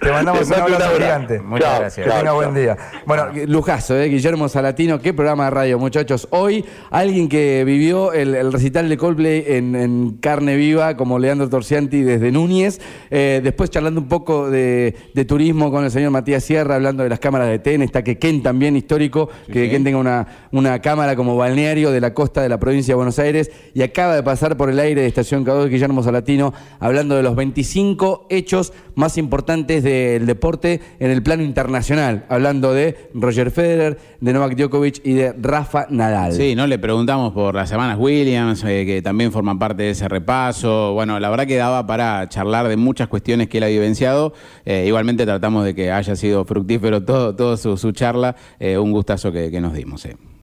Te 0.00 0.12
mandamos 0.12 0.46
un 0.46 0.54
abrazo 0.54 0.96
gigante. 0.96 1.40
Muchas 1.40 1.78
gracias. 1.80 2.06
Que 2.06 2.12
tenga 2.12 2.32
buen 2.32 2.54
día. 2.54 2.76
Bueno, 3.06 3.26
lujazo, 3.46 3.96
¿eh? 3.98 4.08
Guillermo 4.08 4.48
Salatino, 4.48 5.00
qué 5.00 5.12
programa 5.12 5.44
de 5.44 5.50
radio, 5.50 5.78
muchachos. 5.78 6.28
Hoy 6.30 6.64
alguien 6.90 7.28
que 7.28 7.64
vivió 7.64 8.12
el, 8.12 8.52
recital 8.52 8.88
de 8.88 8.96
Coldplay 8.96 9.44
en, 9.46 10.18
carne 10.20 10.56
viva, 10.56 10.96
como 10.96 11.18
Leandro 11.18 11.48
Torcianti 11.48 12.02
desde 12.02 12.30
Núñez. 12.30 12.80
Eh, 13.10 13.40
después 13.42 13.70
charlando 13.70 14.00
un 14.00 14.08
poco 14.08 14.50
de, 14.50 14.94
de 15.14 15.24
turismo 15.24 15.70
con 15.70 15.84
el 15.84 15.90
señor 15.90 16.10
Matías 16.10 16.44
Sierra, 16.44 16.53
hablando 16.58 17.02
de 17.02 17.08
las 17.08 17.18
cámaras 17.18 17.48
de 17.48 17.58
TEN, 17.58 17.82
está 17.82 18.02
que 18.02 18.18
Ken 18.18 18.42
también 18.42 18.76
histórico, 18.76 19.28
que 19.50 19.70
Ken 19.70 19.84
tenga 19.84 19.98
una, 19.98 20.26
una 20.52 20.80
cámara 20.80 21.16
como 21.16 21.36
balneario 21.36 21.90
de 21.90 22.00
la 22.00 22.14
costa 22.14 22.42
de 22.42 22.48
la 22.48 22.58
provincia 22.58 22.92
de 22.92 22.96
Buenos 22.96 23.18
Aires 23.18 23.50
y 23.74 23.82
acaba 23.82 24.14
de 24.14 24.22
pasar 24.22 24.56
por 24.56 24.70
el 24.70 24.78
aire 24.78 25.02
de 25.02 25.06
Estación 25.06 25.44
Cado 25.44 25.68
Guillermo 25.68 26.02
Salatino 26.02 26.52
hablando 26.80 27.16
de 27.16 27.22
los 27.22 27.36
25 27.36 28.26
hechos 28.30 28.72
más 28.94 29.18
importantes 29.18 29.82
del 29.82 30.26
deporte 30.26 30.80
en 30.98 31.10
el 31.10 31.22
plano 31.22 31.42
internacional, 31.42 32.24
hablando 32.28 32.72
de 32.72 33.10
Roger 33.14 33.50
Federer, 33.50 33.98
de 34.20 34.32
Novak 34.32 34.56
Djokovic 34.56 35.00
y 35.04 35.14
de 35.14 35.32
Rafa 35.32 35.86
Nadal. 35.90 36.32
Sí, 36.32 36.54
no 36.54 36.66
le 36.66 36.78
preguntamos 36.78 37.32
por 37.32 37.54
las 37.54 37.68
semanas 37.68 37.98
Williams, 37.98 38.64
eh, 38.64 38.84
que 38.86 39.02
también 39.02 39.32
forman 39.32 39.58
parte 39.58 39.84
de 39.84 39.90
ese 39.90 40.08
repaso. 40.08 40.92
Bueno, 40.94 41.18
la 41.20 41.30
verdad 41.30 41.46
que 41.46 41.56
daba 41.56 41.86
para 41.86 42.28
charlar 42.28 42.68
de 42.68 42.76
muchas 42.76 43.08
cuestiones 43.08 43.48
que 43.48 43.58
él 43.58 43.64
ha 43.64 43.68
vivenciado. 43.68 44.32
Eh, 44.64 44.84
igualmente 44.86 45.24
tratamos 45.24 45.64
de 45.64 45.74
que 45.74 45.90
haya 45.90 46.16
sido 46.16 46.44
fructífero 46.44 47.04
todo, 47.04 47.34
todo 47.34 47.56
su, 47.56 47.92
charla, 47.92 48.36
eh, 48.58 48.78
un 48.78 48.92
gustazo 48.92 49.32
que 49.32 49.60
nos 49.60 49.72
dimos. 49.72 50.06